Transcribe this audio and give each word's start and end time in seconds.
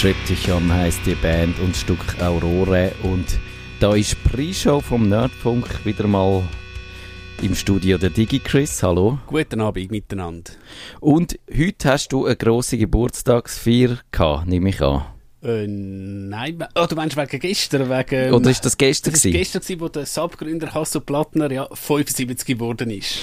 Triptychon 0.00 0.72
heisst 0.72 1.04
die 1.06 1.16
Band 1.16 1.58
und 1.58 1.70
das 1.70 1.80
Stück 1.80 2.22
Aurore. 2.22 2.92
Und 3.02 3.26
da 3.80 3.96
ist 3.96 4.22
Pre-Show 4.22 4.80
vom 4.80 5.08
Nerdfunk 5.08 5.84
wieder 5.84 6.06
mal 6.06 6.44
im 7.42 7.56
Studio 7.56 7.98
der 7.98 8.10
DigiChris. 8.10 8.80
Hallo. 8.84 9.18
Guten 9.26 9.60
Abend 9.60 9.90
miteinander. 9.90 10.52
Und 11.00 11.36
heute 11.52 11.90
hast 11.90 12.12
du 12.12 12.26
eine 12.26 12.36
grosse 12.36 12.78
Geburtstagsfeier 12.78 13.98
gehabt, 14.12 14.46
nehme 14.46 14.68
ich 14.68 14.80
an. 14.80 15.04
Äh, 15.42 15.66
nein, 15.66 16.64
oh, 16.76 16.86
du 16.88 16.94
meinst 16.94 17.16
wegen 17.16 17.40
gestern? 17.40 17.90
Wegen, 17.90 18.32
Oder 18.32 18.50
ist 18.50 18.64
das 18.64 18.76
gestern? 18.76 19.14
Das 19.14 19.24
war 19.24 19.32
gestern, 19.32 19.80
wo 19.80 19.88
der 19.88 20.06
Subgründer 20.06 20.74
Hasso 20.74 21.00
Plattner 21.00 21.50
ja 21.50 21.68
75 21.72 22.46
geworden 22.46 22.90
ist. 22.90 23.18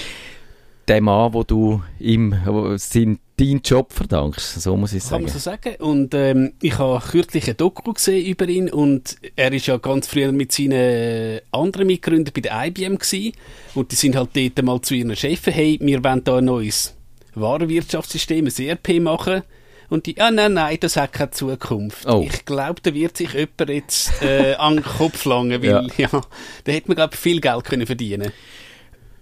Der 0.88 1.00
Mann, 1.00 1.32
wo 1.32 1.42
du 1.42 1.82
ihm 1.98 2.34
sein, 2.76 3.18
deinen 3.38 3.60
Job 3.62 3.92
verdankst, 3.92 4.60
so 4.60 4.76
muss 4.76 4.92
ich 4.92 5.02
sagen. 5.02 5.24
Kann 5.26 5.32
man 5.32 5.32
so 5.32 5.38
sagen. 5.38 5.76
Und 5.76 6.14
ähm, 6.14 6.54
ich 6.62 6.78
habe 6.78 7.04
kürzlich 7.06 7.48
ein 7.48 7.56
Doku 7.56 7.92
gesehen 7.92 8.26
über 8.26 8.48
ihn 8.48 8.70
und 8.70 9.16
er 9.36 9.52
ist 9.52 9.66
ja 9.66 9.76
ganz 9.76 10.06
früher 10.06 10.32
mit 10.32 10.52
seinen 10.52 11.40
anderen 11.52 11.86
Mitgründern 11.86 12.32
bei 12.34 12.40
der 12.40 12.66
IBM 12.66 12.96
gewesen. 12.96 13.32
und 13.74 13.92
die 13.92 13.96
sind 13.96 14.16
halt 14.16 14.30
dort 14.34 14.62
mal 14.62 14.80
zu 14.80 14.94
ihren 14.94 15.14
Chefen, 15.14 15.52
hey, 15.52 15.78
wir 15.80 16.02
wollen 16.02 16.24
da 16.24 16.38
ein 16.38 16.46
neues 16.46 16.94
Warenwirtschaftssystem, 17.34 18.46
ein 18.46 18.66
ERP 18.66 19.00
machen 19.00 19.42
und 19.88 20.06
die, 20.06 20.20
ah 20.20 20.30
nein, 20.30 20.54
nein, 20.54 20.78
das 20.80 20.96
hat 20.96 21.12
keine 21.12 21.30
Zukunft. 21.30 22.06
Oh. 22.06 22.24
Ich 22.26 22.44
glaube, 22.44 22.80
da 22.82 22.92
wird 22.94 23.16
sich 23.16 23.34
jemand 23.34 23.68
jetzt 23.68 24.22
äh, 24.22 24.54
an 24.54 24.76
den 24.76 24.84
Kopf 24.84 25.24
langen, 25.26 25.62
weil 25.62 25.68
ja. 25.68 25.86
ja 25.96 26.22
da 26.64 26.72
hätte 26.72 26.88
man, 26.88 26.96
glaube 26.96 27.14
ich, 27.14 27.20
viel 27.20 27.40
Geld 27.40 27.64
können 27.64 27.86
verdienen 27.86 28.32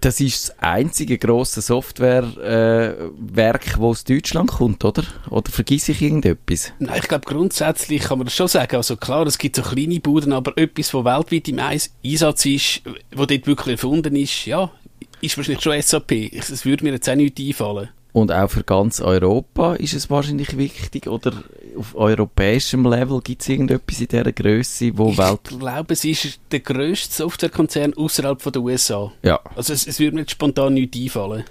das 0.05 0.19
ist 0.19 0.49
das 0.49 0.59
einzige 0.59 1.17
grosse 1.17 1.61
Softwarewerk, 1.61 3.67
äh, 3.67 3.71
das 3.71 3.79
aus 3.79 4.03
Deutschland 4.03 4.51
kommt, 4.51 4.85
oder? 4.85 5.03
Oder 5.31 5.49
vergesse 5.49 5.93
ich 5.93 6.01
irgendetwas? 6.03 6.73
Nein, 6.77 6.99
ich 7.01 7.07
glaube, 7.07 7.25
grundsätzlich 7.25 8.03
kann 8.03 8.19
man 8.19 8.25
das 8.25 8.35
schon 8.35 8.47
sagen. 8.47 8.75
Also 8.75 8.97
klar, 8.97 9.25
es 9.25 9.39
gibt 9.39 9.55
so 9.55 9.63
kleine 9.63 9.99
Buden, 9.99 10.31
aber 10.31 10.55
etwas, 10.57 10.91
das 10.91 11.05
weltweit 11.05 11.47
im 11.47 11.59
Einsatz 11.59 12.45
ist, 12.45 12.81
wo 13.15 13.25
dort 13.25 13.47
wirklich 13.47 13.73
erfunden 13.73 14.15
ist, 14.15 14.45
ja, 14.45 14.71
ist 15.21 15.37
wahrscheinlich 15.37 15.63
schon 15.63 15.81
SAP. 15.81 16.11
Es 16.33 16.65
würde 16.65 16.83
mir 16.83 16.93
jetzt 16.93 17.09
auch 17.09 17.15
nicht 17.15 17.39
einfallen. 17.39 17.89
Und 18.15 18.31
auch 18.31 18.49
für 18.49 18.63
ganz 18.63 19.01
Europa 19.01 19.75
ist 19.75 19.93
es 19.93 20.09
wahrscheinlich 20.09 20.57
wichtig, 20.57 21.07
oder 21.07 21.33
auf 21.77 21.95
europäischem 21.95 22.85
Level 22.85 23.19
gibt 23.19 23.41
es 23.41 23.49
irgendetwas 23.49 23.99
in 23.99 24.07
dieser 24.07 24.31
Größe, 24.31 24.97
wo 24.97 25.09
ich 25.09 25.17
Welt... 25.17 25.41
Ich 25.51 25.59
glaube, 25.59 25.93
es 25.93 26.05
ist 26.05 26.39
der 26.49 26.61
grösste 26.61 27.13
Softwarekonzern 27.13 27.93
außerhalb 27.93 28.41
der 28.53 28.61
USA. 28.61 29.11
Ja. 29.21 29.41
Also 29.57 29.73
es, 29.73 29.85
es 29.85 29.99
würde 29.99 30.15
mir 30.15 30.29
spontan 30.29 30.75
nichts 30.75 30.97
einfallen. 30.97 31.43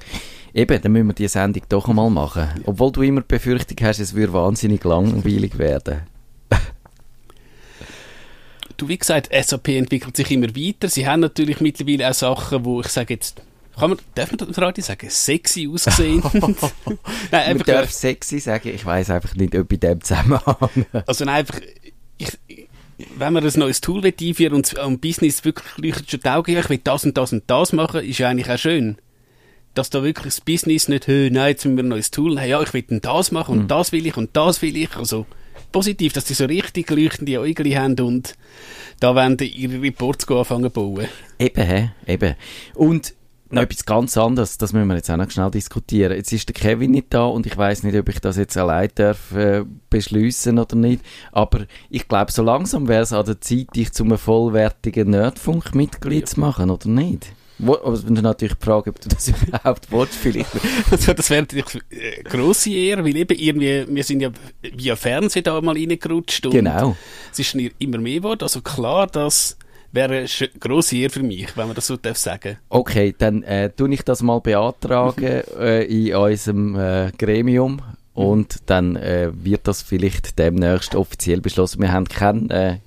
Eben, 0.55 0.81
dann 0.81 0.91
müssen 0.91 1.09
wir 1.09 1.13
diese 1.13 1.35
Sendung 1.35 1.65
doch 1.69 1.87
einmal 1.87 2.09
machen. 2.09 2.49
Obwohl 2.65 2.93
du 2.93 3.03
immer 3.03 3.21
die 3.21 3.35
Befürchtung 3.35 3.87
hast, 3.87 4.01
es 4.01 4.15
würde 4.15 4.33
wahnsinnig 4.33 4.83
langweilig 4.85 5.59
werden. 5.59 6.01
du, 8.79 8.89
wie 8.89 8.97
gesagt, 8.97 9.29
SAP 9.39 9.69
entwickelt 9.69 10.17
sich 10.17 10.31
immer 10.31 10.49
weiter. 10.57 10.89
Sie 10.89 11.07
haben 11.07 11.21
natürlich 11.21 11.61
mittlerweile 11.61 12.09
auch 12.09 12.15
Sachen, 12.15 12.65
wo 12.65 12.81
ich 12.81 12.89
sage 12.89 13.13
jetzt 13.13 13.43
kann 13.79 13.91
man, 13.91 13.99
darf 14.15 14.31
man 14.31 14.39
das 14.39 14.59
Radio 14.59 14.85
sagen? 14.85 15.11
Sexy 15.11 15.69
ausgesehen? 15.73 16.23
nein, 16.33 16.53
einfach, 17.33 17.67
man 17.67 17.77
darf 17.77 17.91
sexy 17.91 18.39
sagen, 18.39 18.71
ich 18.75 18.85
weiß 18.85 19.11
einfach 19.11 19.35
nicht, 19.35 19.55
ob 19.57 19.73
in 19.73 19.81
dem 19.81 20.01
Zusammenhang. 20.01 20.87
also 21.07 21.25
nein, 21.25 21.37
einfach, 21.37 21.61
ich, 22.19 22.39
wenn 23.17 23.33
man 23.33 23.45
ein 23.45 23.53
neues 23.57 23.81
Tool 23.81 24.05
einführen 24.05 24.55
und 24.55 24.79
am 24.79 24.99
Business 24.99 25.45
wirklich 25.45 25.77
leuchtet 25.77 26.11
schon 26.11 26.21
die 26.21 26.29
Augen, 26.29 26.57
ich 26.57 26.69
will 26.69 26.81
das 26.83 27.05
und 27.05 27.17
das 27.17 27.33
und 27.33 27.45
das 27.49 27.73
machen, 27.73 28.05
ist 28.05 28.19
ja 28.19 28.29
eigentlich 28.29 28.51
auch 28.51 28.59
schön. 28.59 28.97
Dass 29.75 29.91
da 29.91 30.05
wirklich 30.05 30.35
das 30.35 30.41
Business 30.41 30.89
nicht, 30.89 31.09
hey, 31.09 31.31
nein, 31.31 31.49
jetzt 31.49 31.65
müssen 31.65 31.77
wir 31.77 31.85
ein 31.85 31.89
neues 31.89 32.13
Tool 32.13 32.39
haben, 32.39 32.49
ja, 32.49 32.63
ich 32.63 32.73
will 32.73 32.85
das 33.03 33.33
machen 33.33 33.53
und 33.55 33.61
hm. 33.63 33.69
das 33.69 33.91
will 33.91 34.07
ich 34.07 34.17
und 34.17 34.37
das 34.37 34.63
will 34.63 34.77
ich, 34.77 34.95
also 34.97 35.27
positiv, 35.73 36.13
dass 36.13 36.25
die 36.25 36.35
so 36.35 36.45
richtig 36.45 36.89
leuchtende 36.91 37.41
Augen 37.41 37.77
haben 37.77 37.99
und 38.01 38.35
da 39.01 39.17
werden 39.17 39.37
ihre 39.39 39.83
Reports 39.83 40.29
anfangen 40.29 40.65
zu 40.65 40.71
bauen. 40.71 41.09
Eben, 41.41 41.91
eben. 42.07 42.35
Und 42.75 43.15
noch 43.55 43.63
etwas 43.63 43.85
ganz 43.85 44.17
anderes, 44.17 44.59
das 44.59 44.73
müssen 44.73 44.89
wir 44.89 44.97
jetzt 44.97 45.11
auch 45.11 45.17
noch 45.17 45.31
schnell 45.31 45.51
diskutieren. 45.51 46.17
Jetzt 46.17 46.33
ist 46.33 46.49
der 46.49 46.55
Kevin 46.55 46.91
nicht 46.91 47.07
da 47.11 47.25
und 47.25 47.47
ich 47.47 47.57
weiß 47.57 47.83
nicht, 47.83 47.97
ob 47.97 48.09
ich 48.09 48.21
das 48.21 48.37
jetzt 48.37 48.57
allein 48.57 48.91
darf 48.95 49.33
äh, 49.33 49.65
beschließen 49.91 50.59
oder 50.59 50.77
nicht. 50.77 51.03
Aber 51.33 51.67
ich 51.91 52.09
glaube, 52.09 52.33
so 52.33 52.43
langsam 52.43 52.89
wäre 52.89 53.03
es 53.03 53.13
an 53.13 53.25
der 53.25 53.41
Zeit, 53.41 53.75
dich 53.75 53.93
zum 53.93 54.17
vollwertigen 54.19 55.11
Nerdfunk-Mitglied 55.11 56.21
ja. 56.21 56.27
zu 56.27 56.41
machen, 56.41 56.71
oder 56.71 56.89
nicht? 56.89 57.33
Wo, 57.59 57.75
aber 57.75 57.93
es 57.93 58.03
ist 58.03 58.11
natürlich 58.11 58.55
die 58.55 58.65
Frage, 58.65 58.91
ob 58.91 59.01
du 59.01 59.09
das 59.09 59.29
überhaupt 59.47 59.91
willst, 59.91 60.15
vielleicht. 60.15 60.51
also, 60.91 61.13
das 61.13 61.31
wäre 61.31 61.43
natürlich 61.43 61.67
eine 61.75 62.01
äh, 62.01 62.23
grosse 62.25 62.71
Ehre, 62.71 63.05
weil 63.05 63.17
eben 63.17 63.39
irgendwie, 63.39 63.85
wir 63.89 64.05
sind 64.05 64.21
ja 64.21 64.31
via 64.61 64.97
Fernsehen 64.97 65.45
da 65.45 65.61
mal 65.61 65.77
reingerutscht. 65.77 66.47
Und 66.47 66.53
genau. 66.53 66.97
Es 67.31 67.39
ist 67.39 67.55
immer 67.55 67.99
mehr 67.99 68.17
geworden. 68.17 68.43
Also 68.43 68.61
klar, 68.61 69.07
dass 69.07 69.57
wäre 69.95 70.19
eine 70.19 70.29
grosse 70.59 70.97
Ehre 70.97 71.11
für 71.11 71.23
mich, 71.23 71.57
wenn 71.57 71.67
man 71.67 71.75
das 71.75 71.87
so 71.87 71.97
darf 71.97 72.17
sagen 72.17 72.59
Okay, 72.69 73.15
dann 73.17 73.43
äh, 73.43 73.71
tue 73.71 73.93
ich 73.95 74.03
das 74.03 74.23
mal 74.23 74.41
beantragen 74.41 75.25
äh, 75.59 75.85
in 75.85 76.15
unserem 76.15 76.77
äh, 76.77 77.13
Gremium 77.17 77.81
und 78.13 78.59
dann 78.67 78.97
äh, 78.97 79.31
wird 79.33 79.67
das 79.67 79.83
vielleicht 79.83 80.39
demnächst 80.39 80.95
offiziell 80.95 81.41
beschlossen. 81.41 81.83
Wir 81.83 81.93
haben 81.93 82.07
keinen, 82.07 82.49
äh, 82.51 82.79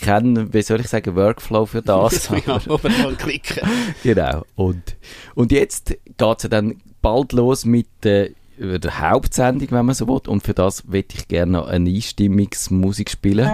keinen 0.00 0.54
wie 0.54 0.62
soll 0.62 0.80
ich 0.80 0.88
sagen, 0.88 1.16
Workflow 1.16 1.66
für 1.66 1.82
das. 1.82 2.28
ja, 2.46 2.60
aber 2.68 2.88
mal 2.88 3.14
klicken. 3.16 3.68
genau. 4.02 4.44
Und, 4.54 4.96
und 5.34 5.50
jetzt 5.52 5.96
geht 6.16 6.44
es 6.44 6.48
dann 6.48 6.80
bald 7.02 7.32
los 7.32 7.64
mit 7.64 7.88
äh, 8.06 8.30
der 8.56 9.00
Hauptsendung, 9.00 9.68
wenn 9.70 9.86
man 9.86 9.94
so 9.94 10.06
will. 10.06 10.20
Und 10.28 10.44
für 10.44 10.54
das 10.54 10.84
möchte 10.84 11.16
ich 11.16 11.28
gerne 11.28 11.52
noch 11.52 11.68
eine 11.68 11.90
Einstimmungsmusik 11.90 13.10
spielen. 13.10 13.48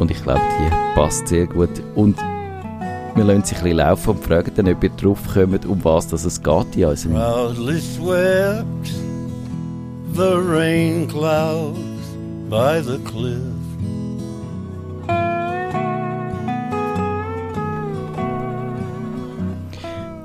Und 0.00 0.10
ich 0.10 0.22
glaube, 0.22 0.40
die 0.58 0.94
passt 0.94 1.28
sehr 1.28 1.46
gut. 1.46 1.68
Und 1.94 2.16
wir 3.14 3.24
lassen 3.24 3.44
sich 3.44 3.58
ein 3.58 3.64
bisschen 3.64 3.76
laufen 3.76 4.10
und 4.10 4.24
fragen 4.24 4.50
dann, 4.56 4.68
ob 4.68 4.82
ihr 4.82 4.90
drauf 4.90 5.18
kommt, 5.34 5.66
um 5.66 5.84
was 5.84 6.08
das 6.08 6.24
es 6.24 6.42
geht 6.42 6.74
in 6.74 6.86
unserem... 6.86 7.14
Proudly 7.14 7.80
swept 7.80 8.64
the 10.14 10.32
rain 10.36 11.06
clouds 11.06 11.78
by 12.48 12.80
the 12.82 12.98
cliff 13.04 13.36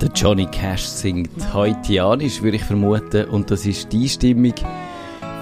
Der 0.02 0.10
Johnny 0.16 0.46
Cash 0.46 0.84
singt 0.84 1.54
haitianisch, 1.54 2.42
würde 2.42 2.58
ich 2.58 2.64
vermuten, 2.64 3.26
und 3.26 3.52
das 3.52 3.66
ist 3.66 3.92
die 3.92 4.08
Stimmung, 4.08 4.54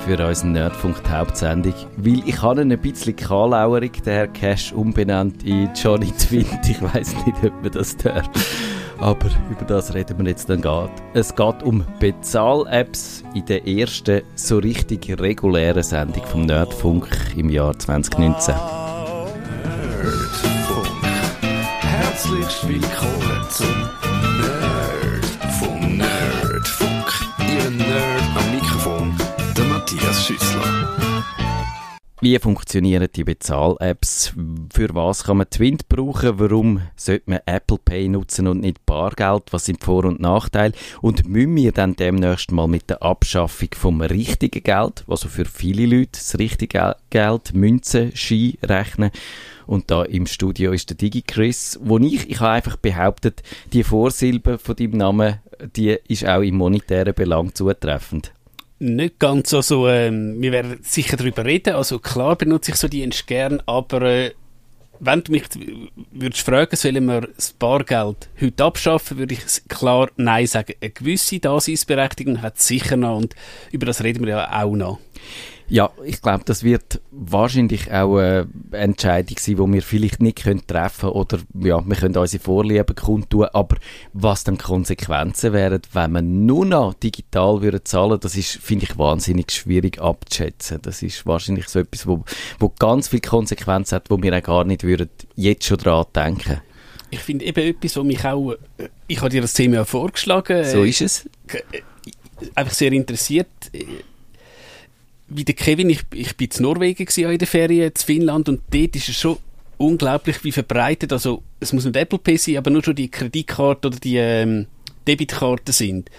für 0.06 0.28
unseren 0.28 0.52
Nerdfunk 0.52 0.98
Hauptsendung. 1.10 1.74
Weil 1.98 2.28
ich 2.28 2.42
habe 2.42 2.62
ihn 2.62 2.72
ein 2.72 2.80
bisschen 2.80 3.16
kalauerig, 3.16 4.04
der 4.04 4.14
Herr 4.14 4.28
Cash, 4.28 4.74
umbenannt 4.74 5.44
in 5.44 5.70
Johnny 5.76 6.12
Twint. 6.12 6.68
Ich 6.68 6.82
weiß 6.82 7.16
nicht, 7.26 7.44
ob 7.44 7.62
man 7.62 7.72
das 7.72 7.96
darf. 7.98 8.30
Aber 9.00 9.28
über 9.50 9.66
das 9.66 9.94
reden 9.94 10.18
wir 10.20 10.30
jetzt 10.30 10.50
dann 10.50 10.62
gerade. 10.62 10.92
Es 11.14 11.36
geht 11.36 11.64
um 11.64 11.84
Bezahl-Apps 12.00 13.24
in 13.34 13.46
der 13.46 13.68
ersten 13.68 14.22
so 14.36 14.58
richtig 14.58 15.20
regulären 15.20 15.84
Sendung 15.84 16.24
vom 16.26 16.46
Nerdfunk 16.46 17.08
im 17.36 17.50
Jahr 17.50 17.78
2019. 17.78 18.56
Nerdfunk. 18.56 18.74
Herzlich 21.82 22.68
willkommen 22.68 23.48
zum 23.50 23.83
Schüssler. 30.34 30.90
Wie 32.22 32.40
funktionieren 32.40 33.08
die 33.14 33.24
Bezahl-Apps? 33.24 34.34
Für 34.74 34.96
was 34.96 35.26
kann 35.26 35.38
man 35.38 35.50
Twint 35.50 35.90
brauchen? 35.90 36.40
Warum 36.40 36.82
sollte 36.96 37.30
man 37.30 37.42
Apple 37.46 37.78
Pay 37.84 38.08
nutzen 38.08 38.48
und 38.48 38.62
nicht 38.62 38.86
Bargeld? 38.86 39.44
Was 39.52 39.66
sind 39.66 39.84
Vor- 39.84 40.06
und 40.06 40.22
Nachteile? 40.22 40.74
Und 41.02 41.28
müssen 41.28 41.56
wir 41.58 41.72
dann 41.72 41.96
demnächst 41.96 42.52
mal 42.52 42.68
mit 42.68 42.90
der 42.90 43.04
Abschaffung 43.04 43.70
vom 43.76 44.02
richtigen 44.02 44.64
Geld, 44.64 45.04
also 45.08 45.28
für 45.28 45.46
viele 45.46 45.86
Leute 45.86 46.14
das 46.14 46.40
richtige 46.40 46.96
Geld, 47.10 47.54
Münzen, 47.54 48.16
Ski 48.16 48.58
rechnen? 48.64 49.12
Und 49.68 49.92
da 49.92 50.04
im 50.04 50.26
Studio 50.26 50.72
ist 50.72 50.90
der 50.90 50.98
DigiChris, 50.98 51.80
wo 51.84 52.00
ich, 52.00 52.30
ich 52.30 52.40
habe 52.40 52.54
einfach 52.54 52.78
behauptet, 52.78 53.44
die 53.74 53.84
Vorsilbe 53.84 54.58
von 54.58 54.76
deinem 54.76 54.98
Namen, 54.98 55.42
die 55.76 55.98
ist 56.08 56.26
auch 56.26 56.42
im 56.42 56.56
monetären 56.56 57.14
Belang 57.14 57.54
zutreffend 57.54 58.34
nicht 58.84 59.20
ganz 59.20 59.50
so, 59.50 59.62
so 59.62 59.88
ähm, 59.88 60.42
wir 60.42 60.52
werden 60.52 60.80
sicher 60.84 61.18
darüber 61.18 61.46
reden, 61.46 61.76
also 61.76 62.00
klar 62.00 62.36
benutze 62.36 62.72
ich 62.72 62.78
so 62.78 62.88
Dienst 62.88 63.26
gern, 63.28 63.62
aber 63.66 64.02
äh, 64.02 64.32
wenn 65.00 65.24
du 65.24 65.32
mich 65.32 65.44
würdest 66.12 66.44
fragen, 66.44 66.76
sollen 66.76 67.06
wir 67.06 67.22
das 67.22 67.52
Bargeld 67.54 68.30
heute 68.40 68.64
abschaffen, 68.64 69.18
würde 69.18 69.34
ich 69.34 69.42
klar 69.68 70.10
Nein 70.16 70.48
sagen. 70.48 70.74
Eine 70.80 70.92
gewisse 70.92 71.40
Daseinsberechtigung 71.40 72.42
hat 72.42 72.58
es 72.58 72.68
sicher 72.68 72.96
noch 72.96 73.18
und 73.18 73.36
über 73.72 73.86
das 73.86 74.04
reden 74.04 74.26
wir 74.26 74.30
ja 74.30 74.64
auch 74.64 74.76
noch. 74.76 75.00
Ja, 75.74 75.90
ich 76.06 76.22
glaube, 76.22 76.44
das 76.46 76.64
wird 76.64 77.02
wahrscheinlich 77.10 77.92
auch 77.92 78.18
eine 78.18 78.48
Entscheidung 78.74 79.38
sein, 79.40 79.56
die 79.56 79.74
wir 79.74 79.82
vielleicht 79.82 80.22
nicht 80.22 80.44
können 80.44 80.68
treffen 80.68 81.10
können 81.10 81.14
oder 81.14 81.40
ja, 81.62 81.84
wir 81.84 81.96
können 81.96 82.16
unsere 82.16 82.44
Vorlieben 82.44 82.96
kundtun, 82.96 83.48
aber 83.54 83.78
was 84.14 84.44
dann 84.44 84.60
Konsequenzen 84.60 85.52
wären, 85.52 85.82
wenn 85.94 86.12
man 86.12 86.46
nur 86.46 86.68
noch 86.68 86.94
digital 86.94 87.64
würde 87.64 87.84
zahlen, 87.84 88.20
das 88.20 88.38
ist, 88.38 88.52
finde 88.58 88.86
ich, 88.86 89.00
wahnsinnig 89.00 89.52
schwierig 89.52 90.00
abzuschätzen. 90.00 90.78
Das 90.84 91.02
ist 91.02 91.26
wahrscheinlich 91.26 91.68
so 91.68 91.80
etwas, 91.80 92.06
wo, 92.06 92.24
wo 92.60 92.70
ganz 92.70 93.08
viele 93.08 93.22
Konsequenzen 93.22 93.96
hat, 93.96 94.12
wo 94.12 94.22
wir 94.22 94.38
auch 94.38 94.44
gar 94.44 94.66
nicht 94.66 94.84
würden 94.84 95.10
jetzt 95.34 95.66
schon 95.66 95.78
daran 95.78 96.06
denken. 96.16 96.62
Ich 97.10 97.22
finde 97.22 97.46
eben 97.46 97.68
etwas, 97.68 97.98
was 97.98 98.04
mich 98.04 98.24
auch, 98.24 98.54
ich 99.08 99.18
habe 99.18 99.30
dir 99.30 99.42
das 99.42 99.54
Thema 99.54 99.78
ja 99.78 99.86
vorgeschlagen. 99.86 100.66
So 100.66 100.84
ist 100.84 101.02
es. 101.02 101.26
Äh, 101.48 101.82
einfach 102.54 102.74
sehr 102.74 102.92
interessiert 102.92 103.48
wie 105.36 105.44
der 105.44 105.56
Kevin, 105.56 105.90
ich, 105.90 106.02
ich 106.14 106.36
bin 106.38 106.50
in 106.56 106.64
Norwegen 106.64 107.08
in 107.16 107.38
der 107.38 107.48
Ferien, 107.48 107.92
in 107.92 107.96
Finnland, 107.96 108.50
und 108.50 108.62
dort 108.72 108.96
ist 108.96 109.10
es 109.10 109.20
schon 109.20 109.38
unglaublich, 109.78 110.44
wie 110.44 110.52
verbreitet, 110.52 111.12
also 111.12 111.44
es 111.60 111.74
muss 111.74 111.86
nicht 111.86 111.96
Apple 111.96 112.20
Pay 112.20 112.38
sein, 112.38 112.58
aber 112.58 112.70
nur 112.70 112.84
schon 112.84 112.96
die 112.96 113.10
Kreditkarte 113.10 113.88
oder 113.88 114.00
die 114.00 114.18
ähm, 114.18 114.68
Debitkarten 115.08 115.74
sind. 115.74 116.10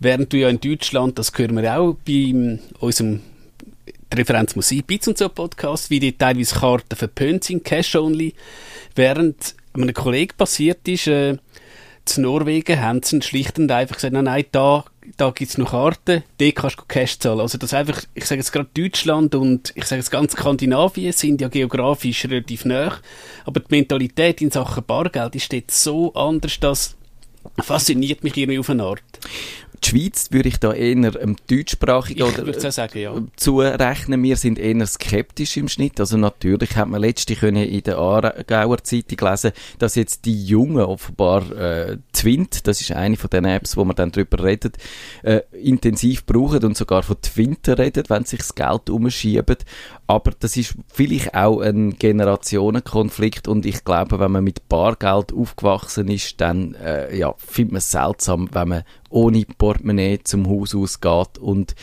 Während 0.00 0.32
du 0.32 0.38
ja 0.38 0.48
in 0.48 0.60
Deutschland, 0.60 1.18
das 1.18 1.32
hören 1.36 1.56
wir 1.56 1.78
auch 1.78 1.96
bei 2.06 2.58
unserem 2.80 3.20
die 4.12 4.20
Referenz 4.20 4.54
Musik, 4.54 4.86
Bits 4.86 5.08
und 5.08 5.18
so 5.18 5.28
Podcast, 5.28 5.90
wie 5.90 6.00
die 6.00 6.16
teilweise 6.16 6.54
Karten 6.54 6.96
verpönt 6.96 7.44
sind, 7.44 7.64
Cash 7.64 7.96
Only, 7.96 8.34
während 8.94 9.54
einem 9.72 9.92
Kollegen 9.92 10.36
passiert 10.36 10.86
ist, 10.86 11.06
äh, 11.06 11.36
zu 12.04 12.20
Norwegen 12.20 12.80
haben 12.80 13.02
sie 13.02 13.22
schlicht 13.22 13.58
und 13.58 13.70
einfach 13.70 13.96
gesagt, 13.96 14.12
nein, 14.12 14.24
nein, 14.24 14.44
da, 14.52 14.84
da 15.16 15.30
gibt 15.30 15.50
es 15.50 15.58
noch 15.58 15.70
Karten, 15.70 16.22
die 16.38 16.52
kannst 16.52 16.78
du 16.78 16.82
Cash 16.86 17.18
zahlen. 17.18 17.40
Also 17.40 17.58
das 17.58 17.74
einfach, 17.74 18.02
ich 18.14 18.24
sage 18.24 18.40
jetzt 18.40 18.52
gerade 18.52 18.68
Deutschland 18.74 19.34
und 19.34 19.72
ich 19.74 19.84
sage 19.84 20.00
jetzt 20.00 20.10
ganz 20.10 20.32
Skandinavien 20.32 21.12
sind 21.12 21.40
ja 21.40 21.48
geografisch 21.48 22.24
relativ 22.26 22.64
nah, 22.64 22.98
aber 23.44 23.60
die 23.60 23.74
Mentalität 23.74 24.40
in 24.40 24.50
Sachen 24.50 24.84
Bargeld 24.84 25.34
ist 25.34 25.52
dort 25.52 25.70
so 25.70 26.12
anders, 26.14 26.58
dass 26.60 26.96
fasziniert 27.62 28.24
mich 28.24 28.36
irgendwie 28.36 28.58
auf 28.58 28.70
eine 28.70 28.84
Art 28.84 29.02
die 29.82 29.88
Schweiz 29.88 30.28
würde 30.30 30.48
ich 30.48 30.58
da 30.58 30.72
eher 30.72 31.20
ähm, 31.20 31.36
deutschsprachig 31.48 32.22
oder, 32.22 32.70
sagen, 32.70 32.98
ja. 32.98 33.14
zurechnen. 33.36 34.22
Wir 34.22 34.36
sind 34.36 34.58
eher 34.58 34.86
skeptisch 34.86 35.56
im 35.56 35.68
Schnitt. 35.68 35.98
Also 36.00 36.16
natürlich 36.16 36.76
hat 36.76 36.88
man 36.88 37.00
letztlich 37.00 37.40
können 37.40 37.64
in 37.64 37.82
der 37.82 37.98
Aargauer 37.98 38.82
Zeitung 38.84 39.28
lesen, 39.28 39.52
dass 39.78 39.94
jetzt 39.94 40.24
die 40.24 40.44
Jungen 40.44 40.84
offenbar 40.84 41.50
äh, 41.52 41.98
Twint, 42.12 42.66
das 42.66 42.80
ist 42.80 42.92
eine 42.92 43.16
von 43.16 43.30
den 43.30 43.44
Apps, 43.44 43.76
wo 43.76 43.84
man 43.84 43.96
dann 43.96 44.12
drüber 44.12 44.44
redet, 44.44 44.76
äh, 45.22 45.40
intensiv 45.52 46.24
brauchen 46.24 46.64
und 46.64 46.76
sogar 46.76 47.02
von 47.02 47.20
Twinten 47.20 47.74
redet, 47.74 48.10
wenn 48.10 48.24
sich 48.24 48.38
das 48.38 48.54
Geld 48.54 48.90
umschieben. 48.90 49.56
Aber 50.06 50.32
das 50.38 50.56
ist 50.56 50.74
vielleicht 50.92 51.34
auch 51.34 51.60
ein 51.60 51.98
Generationenkonflikt 51.98 53.48
und 53.48 53.66
ich 53.66 53.84
glaube, 53.84 54.20
wenn 54.20 54.32
man 54.32 54.44
mit 54.44 54.68
Bargeld 54.68 55.32
aufgewachsen 55.32 56.08
ist, 56.08 56.40
dann 56.40 56.74
äh, 56.74 57.16
ja, 57.16 57.34
findet 57.38 57.72
man 57.72 57.78
es 57.78 57.90
seltsam, 57.90 58.48
wenn 58.52 58.68
man 58.68 58.82
ohne 59.14 59.44
Portemonnaie 59.58 60.18
zum 60.24 60.48
Haus 60.48 60.74
ausgeht 60.74 61.38
und 61.38 61.74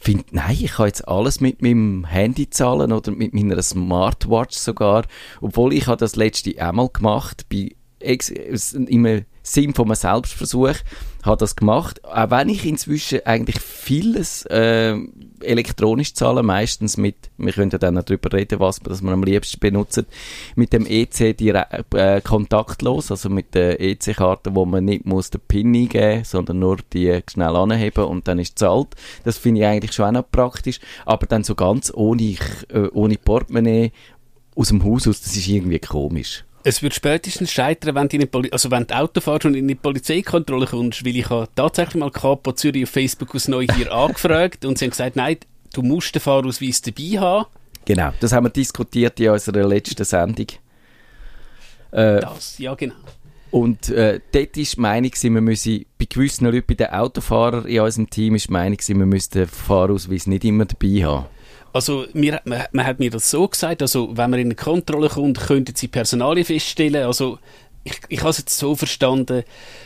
findet, 0.00 0.32
nein, 0.32 0.56
ich 0.60 0.72
kann 0.72 0.86
jetzt 0.86 1.06
alles 1.06 1.40
mit 1.40 1.62
meinem 1.62 2.04
Handy 2.04 2.50
zahlen 2.50 2.92
oder 2.92 3.12
mit 3.12 3.32
meiner 3.32 3.62
Smartwatch 3.62 4.56
sogar, 4.56 5.04
obwohl 5.40 5.72
ich 5.72 5.86
habe 5.86 5.98
das 5.98 6.16
letzte 6.16 6.60
einmal 6.60 6.88
gemacht, 6.88 7.46
bei 7.48 7.70
im 8.00 9.24
Sinn 9.46 9.74
von 9.74 9.86
einem 9.86 9.94
Selbstversuch, 9.94 10.74
habe 11.22 11.36
das 11.38 11.56
gemacht, 11.56 12.04
auch 12.04 12.30
wenn 12.30 12.48
ich 12.48 12.64
inzwischen 12.64 13.20
eigentlich 13.24 13.60
vieles 13.60 14.44
äh, 14.46 14.96
elektronisch 15.40 16.14
zahle, 16.14 16.42
meistens 16.42 16.96
mit, 16.96 17.16
wir 17.36 17.52
können 17.52 17.70
ja 17.70 17.78
dann 17.78 17.94
darüber 17.94 18.32
reden, 18.32 18.58
was 18.58 18.80
das 18.80 19.02
man 19.02 19.14
am 19.14 19.22
liebsten 19.22 19.60
benutzt, 19.60 20.04
mit 20.56 20.72
dem 20.72 20.86
EC 20.86 21.36
direkt, 21.36 21.94
äh, 21.94 22.20
kontaktlos, 22.22 23.10
also 23.10 23.28
mit 23.28 23.54
der 23.54 23.80
EC-Karte, 23.80 24.54
wo 24.54 24.64
man 24.64 24.84
nicht 24.84 25.06
muss 25.06 25.30
den 25.30 25.40
PIN 25.46 25.74
eingeben, 25.74 26.24
sondern 26.24 26.58
nur 26.58 26.78
die 26.92 27.20
schnell 27.30 27.54
anheben 27.54 28.04
und 28.04 28.26
dann 28.26 28.40
ist 28.40 28.58
zahlt. 28.58 28.88
Das 29.24 29.38
finde 29.38 29.60
ich 29.60 29.66
eigentlich 29.66 29.92
schon 29.92 30.06
auch 30.06 30.12
noch 30.12 30.30
praktisch, 30.30 30.80
aber 31.04 31.26
dann 31.26 31.44
so 31.44 31.54
ganz 31.54 31.92
ohne, 31.94 32.36
äh, 32.68 32.88
ohne 32.92 33.16
Portemonnaie 33.16 33.92
aus 34.56 34.68
dem 34.68 34.82
Haus 34.84 35.06
aus, 35.06 35.20
das 35.20 35.36
ist 35.36 35.48
irgendwie 35.48 35.78
komisch. 35.78 36.44
Es 36.68 36.82
wird 36.82 36.94
spätestens 36.94 37.52
scheitern, 37.52 37.94
wenn 37.94 38.08
du, 38.08 38.26
Poli 38.26 38.50
also 38.50 38.72
wenn 38.72 38.88
du 38.88 38.96
Auto 38.96 39.20
fährst 39.20 39.44
und 39.44 39.54
in 39.54 39.68
die 39.68 39.76
Polizeikontrolle 39.76 40.66
kommst, 40.66 41.04
weil 41.04 41.14
ich 41.14 41.30
habe 41.30 41.46
tatsächlich 41.54 41.94
mal 41.94 42.10
Capo 42.10 42.50
Zürich 42.54 42.82
auf 42.82 42.90
Facebook 42.90 43.36
aus 43.36 43.46
Neugier 43.46 43.92
angefragt 43.92 44.64
und 44.64 44.76
sie 44.76 44.86
haben 44.86 44.90
gesagt, 44.90 45.14
nein, 45.14 45.36
du 45.72 45.82
musst 45.82 46.16
den 46.16 46.20
Fahrausweis 46.20 46.82
dabei 46.82 47.20
haben. 47.20 47.46
Genau, 47.84 48.10
das 48.18 48.32
haben 48.32 48.46
wir 48.46 48.50
diskutiert 48.50 49.20
in 49.20 49.30
unserer 49.30 49.64
letzten 49.64 50.04
Sendung. 50.04 50.46
Äh, 51.92 52.18
das, 52.22 52.58
ja 52.58 52.74
genau. 52.74 52.96
Und 53.52 53.88
äh, 53.90 54.18
dort 54.32 54.56
ist 54.56 54.74
die 54.74 54.80
Meinung, 54.80 55.12
wir 55.14 55.40
müssen, 55.40 55.86
bei 55.96 56.06
gewissen 56.06 56.46
Leuten, 56.46 56.66
bei 56.66 56.74
den 56.74 56.88
Autofahrern 56.88 57.66
in 57.66 57.78
unserem 57.78 58.10
Team, 58.10 58.34
ist 58.34 58.48
die 58.48 58.52
Meinung, 58.52 58.78
wir 58.84 59.06
müssen 59.06 59.30
den 59.34 59.46
Fahrausweis 59.46 60.26
nicht 60.26 60.44
immer 60.44 60.64
dabei 60.64 61.04
haben. 61.04 61.26
Also 61.76 62.06
mir, 62.14 62.40
man, 62.44 62.62
man, 62.72 62.86
hat 62.86 62.98
mir 62.98 63.10
das 63.10 63.30
so 63.30 63.46
gesagt, 63.46 63.82
also 63.82 64.16
wenn 64.16 64.30
man 64.30 64.40
in 64.40 64.46
eine 64.46 64.54
Kontrolle 64.54 65.10
kommt, 65.10 65.38
könnten 65.38 65.74
sie 65.76 65.88
Personalien 65.88 66.46
feststellen. 66.46 67.04
Also 67.04 67.38
ich, 67.84 68.00
ich 68.08 68.20
habe 68.20 68.30
es 68.30 68.38
jetzt 68.38 68.58
so 68.58 68.74
verstanden, 68.74 69.44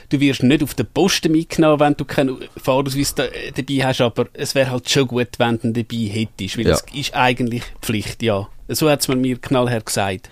du 0.08 0.20
wirst 0.20 0.44
nicht 0.44 0.62
auf 0.62 0.74
den 0.74 0.86
Posten 0.86 1.32
mitgenommen, 1.32 1.80
wenn 1.80 1.96
du 1.96 2.04
keinen 2.04 2.38
Fahrausweis 2.56 3.14
da, 3.14 3.24
dabei 3.54 3.84
hast, 3.84 4.00
aber 4.00 4.28
es 4.32 4.54
wäre 4.54 4.70
halt 4.70 4.88
schon 4.88 5.08
gut, 5.08 5.30
wenn 5.38 5.58
du 5.58 5.68
ihn 5.68 5.74
dabei 5.74 5.96
hättest, 5.96 6.58
weil 6.58 6.68
ja. 6.68 6.74
es 6.74 6.84
ist 6.94 7.14
eigentlich 7.14 7.64
Pflicht, 7.82 8.22
ja. 8.22 8.48
So 8.74 8.88
hat 8.88 9.00
es 9.00 9.08
mir 9.08 9.38
knallhart 9.38 9.86
gesagt. 9.86 10.30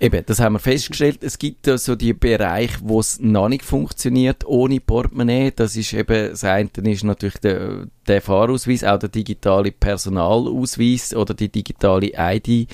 Eben, 0.00 0.24
das 0.26 0.40
haben 0.40 0.54
wir 0.54 0.58
festgestellt. 0.58 1.22
Es 1.22 1.38
gibt 1.38 1.66
so 1.66 1.72
also 1.72 1.96
die 1.96 2.12
Bereiche, 2.12 2.78
wo 2.82 3.00
es 3.00 3.20
noch 3.20 3.48
nicht 3.48 3.64
funktioniert, 3.64 4.44
ohne 4.44 4.80
Portemonnaie. 4.80 5.52
Das 5.54 5.76
ist 5.76 5.92
eben, 5.92 6.30
das 6.30 6.44
eine 6.44 6.68
ist 6.84 7.04
natürlich 7.04 7.38
der, 7.38 7.86
der 8.06 8.20
Fahrausweis, 8.20 8.82
auch 8.84 8.98
der 8.98 9.08
digitale 9.08 9.70
Personalausweis 9.70 11.14
oder 11.14 11.34
die 11.34 11.50
digitale 11.50 12.12
ID. 12.16 12.68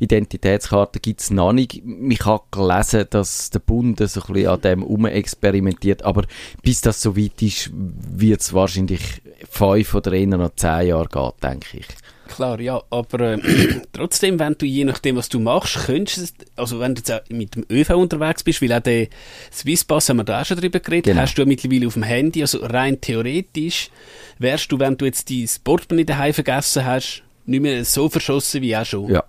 Identitätskarte 0.00 1.00
gibt 1.00 1.20
es 1.20 1.30
noch 1.30 1.52
nicht. 1.52 1.82
Ich 2.08 2.24
habe 2.24 2.44
gelesen, 2.50 3.06
dass 3.10 3.50
der 3.50 3.58
Bund 3.58 3.98
so 3.98 4.20
ein 4.20 4.32
bisschen 4.32 4.48
an 4.48 4.60
dem 4.60 5.06
experimentiert, 5.06 6.02
aber 6.02 6.24
bis 6.62 6.80
das 6.80 7.02
so 7.02 7.16
weit 7.16 7.42
ist, 7.42 7.70
wird 7.72 8.40
es 8.40 8.52
wahrscheinlich 8.52 9.22
fünf 9.50 9.94
oder 9.94 10.12
eher 10.12 10.26
noch 10.26 10.54
zehn 10.54 10.88
Jahre 10.88 11.08
gehen, 11.08 11.32
denke 11.42 11.78
ich. 11.78 11.86
Klar, 12.28 12.60
ja, 12.60 12.82
aber 12.90 13.20
äh, 13.20 13.38
trotzdem, 13.92 14.38
wenn 14.38 14.54
du 14.54 14.66
je 14.66 14.84
nachdem, 14.84 15.16
was 15.16 15.28
du 15.28 15.40
machst, 15.40 15.86
könntest 15.86 16.46
also 16.56 16.78
wenn 16.78 16.94
du 16.94 17.02
jetzt 17.04 17.30
mit 17.30 17.56
dem 17.56 17.64
ÖV 17.70 17.90
unterwegs 17.90 18.44
bist, 18.44 18.62
weil 18.62 18.72
auch 18.72 18.80
der 18.80 19.08
Swisspass, 19.52 20.08
haben 20.08 20.18
wir 20.18 20.24
da 20.24 20.40
auch 20.40 20.44
schon 20.44 20.58
drüber 20.58 20.78
geredet, 20.78 21.06
genau. 21.06 21.22
hast 21.22 21.34
du 21.34 21.42
ja 21.42 21.48
mittlerweile 21.48 21.86
auf 21.86 21.94
dem 21.94 22.02
Handy, 22.04 22.42
also 22.42 22.58
rein 22.62 23.00
theoretisch 23.00 23.90
wärst 24.38 24.70
du, 24.70 24.78
wenn 24.78 24.96
du 24.96 25.06
jetzt 25.06 25.30
dein 25.30 25.48
Portemonnaie 25.64 26.04
daheim 26.04 26.34
vergessen 26.34 26.84
hast, 26.84 27.22
nicht 27.46 27.60
mehr 27.60 27.84
so 27.84 28.08
verschossen 28.08 28.62
wie 28.62 28.76
auch 28.76 28.84
schon. 28.84 29.10
Ja. 29.10 29.24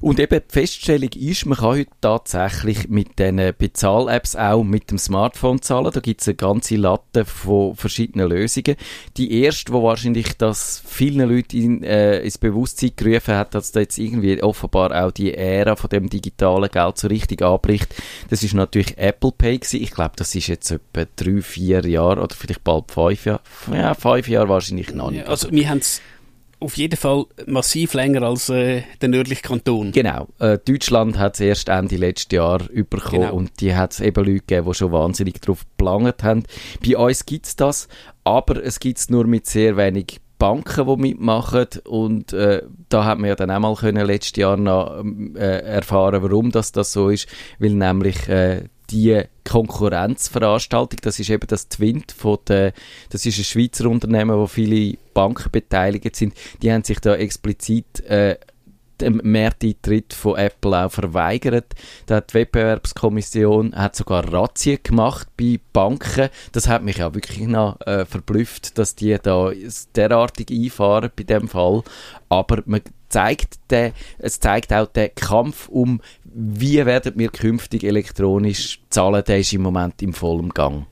Und 0.00 0.18
eben 0.18 0.40
die 0.40 0.52
Feststellung 0.52 1.10
ist, 1.14 1.46
man 1.46 1.58
kann 1.58 1.68
heute 1.68 1.90
tatsächlich 2.00 2.88
mit 2.88 3.18
den 3.18 3.36
Bezahl-Apps 3.56 4.36
auch 4.36 4.62
mit 4.62 4.90
dem 4.90 4.98
Smartphone 4.98 5.62
zahlen. 5.62 5.90
Da 5.92 6.00
gibt 6.00 6.20
es 6.20 6.28
eine 6.28 6.36
ganze 6.36 6.76
Latte 6.76 7.24
von 7.24 7.74
verschiedenen 7.76 8.28
Lösungen. 8.28 8.76
Die 9.16 9.42
erste, 9.42 9.72
wo 9.72 9.82
wahrscheinlich 9.82 10.36
das 10.36 10.82
vielen 10.86 11.28
Leuten 11.28 11.56
in, 11.56 11.82
äh, 11.82 12.20
ins 12.20 12.38
Bewusstsein 12.38 12.92
gerufen 12.96 13.34
hat, 13.34 13.54
dass 13.54 13.72
da 13.72 13.80
jetzt 13.80 13.98
irgendwie 13.98 14.42
offenbar 14.42 14.92
auch 15.04 15.10
die 15.12 15.34
Ära 15.34 15.76
von 15.76 15.90
dem 15.90 16.08
digitalen 16.08 16.70
Geld 16.70 16.98
so 16.98 17.08
richtig 17.08 17.42
anbricht, 17.42 17.94
das 18.30 18.42
ist 18.42 18.54
natürlich 18.54 18.96
Apple 18.98 19.32
Pay 19.32 19.58
gewesen. 19.58 19.82
Ich 19.82 19.90
glaube, 19.90 20.12
das 20.16 20.34
ist 20.34 20.46
jetzt 20.46 20.70
etwa 20.70 21.06
drei, 21.16 21.42
vier 21.42 21.86
Jahre 21.86 22.22
oder 22.22 22.34
vielleicht 22.34 22.64
bald 22.64 22.90
fünf 22.90 23.26
Jahre. 23.26 23.40
Ja, 23.72 23.94
fünf 23.94 24.28
Jahre 24.28 24.48
wahrscheinlich 24.48 24.92
noch 24.94 25.10
nicht. 25.10 25.26
Also 25.26 25.50
wir 25.50 25.68
haben 25.68 25.80
auf 26.62 26.76
jeden 26.76 26.96
Fall 26.96 27.24
massiv 27.46 27.94
länger 27.94 28.22
als 28.22 28.48
äh, 28.48 28.82
der 29.00 29.08
nördliche 29.08 29.42
Kanton. 29.42 29.92
Genau. 29.92 30.28
Äh, 30.38 30.58
Deutschland 30.64 31.18
hat 31.18 31.34
es 31.34 31.40
erst 31.40 31.68
Ende 31.68 31.96
letzten 31.96 32.34
Jahr 32.34 32.58
bekommen 32.58 33.22
genau. 33.22 33.34
und 33.34 33.60
die 33.60 33.74
hat 33.74 33.92
es 33.92 34.00
eben 34.00 34.24
Leute 34.24 34.40
gegeben, 34.40 34.66
die 34.68 34.74
schon 34.74 34.92
wahnsinnig 34.92 35.40
darauf 35.40 35.60
geplant 35.60 36.22
haben. 36.22 36.44
Bei 36.86 36.96
uns 36.96 37.26
gibt 37.26 37.46
es 37.46 37.56
das, 37.56 37.88
aber 38.24 38.62
es 38.62 38.80
gibt 38.80 38.98
es 38.98 39.10
nur 39.10 39.26
mit 39.26 39.46
sehr 39.46 39.76
wenig 39.76 40.20
Banken, 40.38 40.86
die 40.88 40.96
mitmachen 40.96 41.68
und 41.84 42.32
äh, 42.32 42.62
da 42.88 43.04
hat 43.04 43.20
man 43.20 43.28
ja 43.28 43.36
dann 43.36 43.52
auch 43.52 43.60
mal 43.60 43.76
können 43.76 44.04
letztes 44.04 44.40
Jahr 44.40 44.56
noch 44.56 45.04
äh, 45.36 45.38
erfahren, 45.38 46.20
warum 46.20 46.50
das, 46.50 46.72
das 46.72 46.92
so 46.92 47.10
ist, 47.10 47.28
weil 47.60 47.70
nämlich 47.74 48.28
äh, 48.28 48.64
die 48.90 49.22
Konkurrenzveranstaltung, 49.44 51.00
das 51.02 51.18
ist 51.18 51.30
eben 51.30 51.46
das 51.46 51.68
Twint 51.68 52.12
von 52.12 52.38
der, 52.48 52.72
das 53.10 53.26
ist 53.26 53.38
ein 53.38 53.44
Schweizer 53.44 53.88
Unternehmen, 53.88 54.36
wo 54.36 54.46
viele 54.46 54.96
Banken 55.14 55.50
beteiligt 55.50 56.16
sind, 56.16 56.34
die 56.62 56.72
haben 56.72 56.84
sich 56.84 57.00
da 57.00 57.14
explizit 57.14 58.00
äh, 58.06 58.36
den 59.02 59.20
Markteintritt 59.24 60.14
von 60.14 60.36
Apple 60.36 60.84
auch 60.84 60.90
verweigert. 60.90 61.74
Da 62.06 62.16
hat 62.16 62.30
die 62.30 62.34
Wettbewerbskommission 62.34 63.74
hat 63.74 63.96
sogar 63.96 64.32
Razzien 64.32 64.78
gemacht 64.82 65.28
bei 65.36 65.58
Banken. 65.72 66.28
Das 66.52 66.68
hat 66.68 66.82
mich 66.82 67.02
auch 67.02 67.14
wirklich 67.14 67.46
noch 67.46 67.80
äh, 67.80 68.04
verblüfft, 68.04 68.78
dass 68.78 68.94
die 68.94 69.16
da 69.20 69.50
derartig 69.96 70.50
einfahren 70.50 71.10
bei 71.14 71.24
dem 71.24 71.48
Fall. 71.48 71.82
Aber 72.28 72.62
man 72.64 72.82
zeigt 73.08 73.58
den, 73.70 73.92
es 74.18 74.40
zeigt 74.40 74.72
auch 74.72 74.86
den 74.86 75.14
Kampf 75.14 75.68
um, 75.68 76.00
wie 76.34 76.84
werden 76.84 77.14
wir 77.16 77.28
künftig 77.28 77.84
elektronisch 77.84 78.80
zahlen, 78.90 79.22
der 79.26 79.40
ist 79.40 79.52
im 79.52 79.62
Moment 79.62 80.00
im 80.02 80.12
vollen 80.12 80.50
Gang 80.50 80.86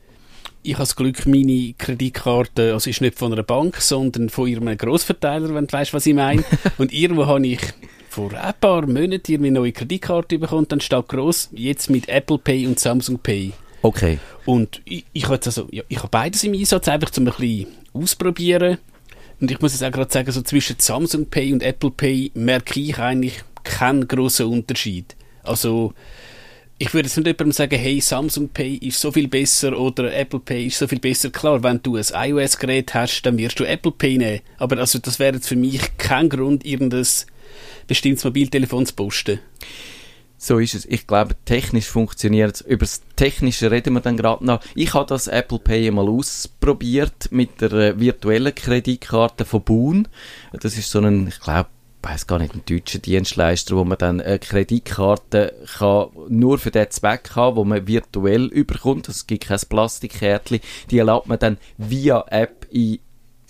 ich 0.62 0.75
habe 0.75 0.82
das 0.82 0.97
Glück, 0.97 1.26
meine 1.26 1.75
Kreditkarte, 1.78 2.75
also 2.75 2.90
ist 2.90 3.00
nicht 3.00 3.18
von 3.18 3.32
einer 3.32 3.42
Bank, 3.42 3.76
sondern 3.80 4.28
von 4.28 4.47
ihrem 4.47 4.76
Grossverteiler, 4.76 5.54
wenn 5.54 5.66
du 5.66 5.73
weißt, 5.73 5.94
was 5.94 6.06
ich 6.06 6.14
meine. 6.14 6.44
und 6.78 6.92
irgendwo 6.92 7.26
habe 7.26 7.47
ich 7.47 7.61
vor 8.09 8.32
ein 8.35 8.54
paar 8.61 8.87
Monaten 8.87 9.37
eine 9.37 9.50
neue 9.50 9.73
Kreditkarte 9.73 10.38
bekommen, 10.38 10.66
dann 10.68 10.80
steht 10.80 11.09
gross, 11.09 11.49
jetzt 11.52 11.88
mit 11.88 12.09
Apple 12.09 12.38
Pay 12.38 12.66
und 12.66 12.78
Samsung 12.78 13.18
Pay. 13.18 13.52
Okay. 13.82 14.18
Und 14.44 14.82
ich, 14.85 15.04
ich, 15.12 15.25
habe 15.25 15.40
also, 15.42 15.68
ja, 15.70 15.82
ich 15.88 15.99
habe 15.99 16.09
beides 16.09 16.44
im 16.44 16.52
Einsatz, 16.52 16.88
einfach 16.88 17.11
zum 17.11 17.26
ein 17.26 17.32
bisschen 17.32 17.68
ausprobieren. 17.94 18.78
Und 19.40 19.50
ich 19.50 19.61
muss 19.61 19.73
jetzt 19.73 19.85
auch 19.85 19.92
gerade 19.92 20.12
sagen, 20.12 20.30
so 20.30 20.42
zwischen 20.42 20.76
Samsung 20.78 21.26
Pay 21.26 21.54
und 21.54 21.62
Apple 21.62 21.90
Pay 21.90 22.32
merke 22.35 22.80
ich 22.80 22.99
eigentlich 22.99 23.42
keinen 23.62 24.06
grossen 24.06 24.47
Unterschied. 24.47 25.16
Also, 25.50 25.92
ich 26.78 26.95
würde 26.95 27.09
jetzt 27.09 27.16
nicht 27.16 27.26
jemandem 27.26 27.52
sagen, 27.52 27.78
hey, 27.78 28.00
Samsung 28.00 28.49
Pay 28.49 28.76
ist 28.76 29.00
so 29.00 29.12
viel 29.12 29.28
besser 29.28 29.78
oder 29.78 30.14
Apple 30.14 30.40
Pay 30.40 30.66
ist 30.66 30.78
so 30.78 30.87
viel 30.87 31.00
besser. 31.00 31.30
Klar, 31.30 31.62
wenn 31.62 31.83
du 31.83 31.97
ein 31.97 32.04
iOS-Gerät 32.14 32.95
hast, 32.95 33.23
dann 33.23 33.37
wirst 33.37 33.61
du 33.61 33.64
Apple 33.64 33.92
Pay 33.92 34.19
nehmen. 34.19 34.40
Aber 34.59 34.78
also, 34.78 34.99
das 34.99 35.19
wäre 35.19 35.35
jetzt 35.35 35.49
für 35.49 35.57
mich 35.57 35.80
kein 35.99 36.28
Grund, 36.28 36.64
irgendein 36.64 37.07
bestimmtes 37.87 38.25
Mobiltelefon 38.25 38.87
zu 38.87 38.95
posten. 38.95 39.40
So 40.38 40.59
ist 40.59 40.75
es. 40.75 40.87
Ich 40.87 41.07
glaube, 41.07 41.35
technisch 41.45 41.88
funktioniert 41.88 42.54
es. 42.54 42.61
Über 42.62 42.87
das 42.87 43.02
Technische 43.14 43.71
reden 43.71 43.92
wir 43.92 44.00
dann 44.00 44.16
gerade 44.16 44.47
noch. 44.47 44.62
Ich 44.75 44.95
habe 44.95 45.07
das 45.07 45.26
Apple 45.26 45.59
Pay 45.59 45.90
mal 45.90 46.09
ausprobiert 46.09 47.30
mit 47.30 47.61
der 47.61 47.73
äh, 47.73 48.00
virtuellen 48.00 48.54
Kreditkarte 48.54 49.45
von 49.45 49.62
Boon. 49.62 50.09
Das 50.59 50.78
ist 50.78 50.90
so 50.90 51.00
ein, 51.00 51.28
ich 51.28 51.40
glaube, 51.40 51.69
weiß 52.02 52.26
gar 52.26 52.38
nicht, 52.38 52.54
ein 52.54 52.62
deutscher 52.69 52.99
Dienstleister, 52.99 53.76
wo 53.76 53.85
man 53.85 53.99
dann 53.99 54.21
eine 54.21 54.38
Kreditkarte 54.38 55.54
kann 55.78 56.09
nur 56.28 56.59
für 56.59 56.71
den 56.71 56.90
Zweck 56.90 57.30
haben, 57.35 57.57
wo 57.57 57.64
man 57.64 57.87
virtuell 57.87 58.47
überkommt. 58.47 59.09
Es 59.09 59.26
gibt 59.26 59.45
kein 59.47 59.61
Plastikkärtchen. 59.69 60.61
Die 60.90 61.00
lädt 61.00 61.26
man 61.26 61.38
dann 61.38 61.59
via 61.76 62.25
App 62.28 62.66
in 62.71 63.00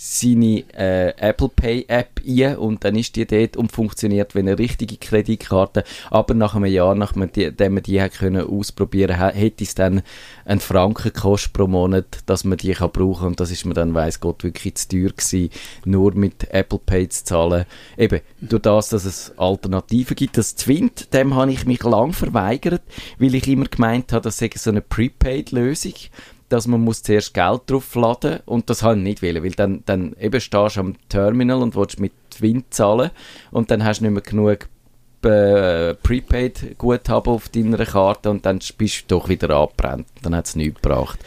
seine 0.02 0.64
äh, 0.72 1.12
Apple 1.18 1.50
Pay 1.50 1.84
App 1.86 2.22
ein 2.26 2.56
und 2.56 2.84
dann 2.84 2.96
ist 2.96 3.16
die 3.16 3.26
dort 3.26 3.58
und 3.58 3.70
funktioniert 3.70 4.34
wie 4.34 4.38
eine 4.38 4.58
richtige 4.58 4.96
Kreditkarte. 4.96 5.84
Aber 6.10 6.32
nach 6.32 6.54
einem 6.54 6.72
Jahr, 6.72 6.94
nachdem 6.94 7.74
man 7.74 7.82
die 7.82 8.00
hat 8.00 8.14
können 8.14 8.46
ausprobieren 8.46 9.18
hätte 9.18 9.62
es 9.62 9.74
dann 9.74 10.00
einen 10.46 10.60
Franken 10.60 11.12
gekostet 11.12 11.52
pro 11.52 11.66
Monat, 11.66 12.20
dass 12.24 12.44
man 12.44 12.56
die 12.56 12.72
kann 12.72 12.92
brauchen 12.92 13.26
und 13.26 13.40
das 13.40 13.50
ist 13.50 13.66
mir 13.66 13.74
dann, 13.74 13.92
weiß 13.92 14.20
Gott, 14.20 14.42
wirklich 14.42 14.76
zu 14.76 14.88
teuer 14.88 15.10
gewesen, 15.10 15.50
nur 15.84 16.14
mit 16.14 16.48
Apple 16.50 16.80
Pay 16.84 17.10
zu 17.10 17.24
zahlen. 17.24 17.66
Eben, 17.98 18.20
durch 18.40 18.62
das, 18.62 18.88
dass 18.88 19.04
es 19.04 19.34
Alternativen 19.36 20.16
gibt. 20.16 20.38
Das 20.38 20.54
Twint, 20.54 21.12
dem 21.12 21.34
habe 21.34 21.52
ich 21.52 21.66
mich 21.66 21.82
lang 21.82 22.14
verweigert, 22.14 22.82
weil 23.18 23.34
ich 23.34 23.46
immer 23.46 23.66
gemeint 23.66 24.14
habe, 24.14 24.22
das 24.22 24.38
sei 24.38 24.48
so 24.54 24.70
eine 24.70 24.80
Prepaid-Lösung 24.80 25.92
dass 26.50 26.66
man 26.66 26.82
muss 26.82 27.02
zuerst 27.02 27.32
Geld 27.32 27.62
draufladen 27.66 28.40
und 28.44 28.68
das 28.68 28.82
habe 28.82 28.96
ich 28.96 29.02
nicht 29.02 29.22
wollen, 29.22 29.42
weil 29.42 29.52
dann, 29.52 29.82
dann 29.86 30.14
eben 30.20 30.40
stehst 30.40 30.76
du 30.76 30.80
am 30.80 30.96
Terminal 31.08 31.62
und 31.62 31.74
willst 31.76 32.00
mit 32.00 32.12
Twin 32.30 32.64
zahlen 32.70 33.10
und 33.50 33.70
dann 33.70 33.84
hast 33.84 34.00
du 34.00 34.04
nicht 34.04 34.12
mehr 34.12 34.22
genug 34.22 34.68
äh, 35.24 35.94
Prepaid-Guthaben 35.94 37.32
auf 37.32 37.48
deiner 37.48 37.84
Karte 37.84 38.30
und 38.30 38.46
dann 38.46 38.60
bist 38.78 39.02
du 39.02 39.18
doch 39.18 39.28
wieder 39.28 39.50
abbrennt. 39.50 40.06
Dann 40.22 40.34
hat 40.34 40.46
es 40.46 40.56
nichts 40.56 40.80
gebracht. 40.80 41.18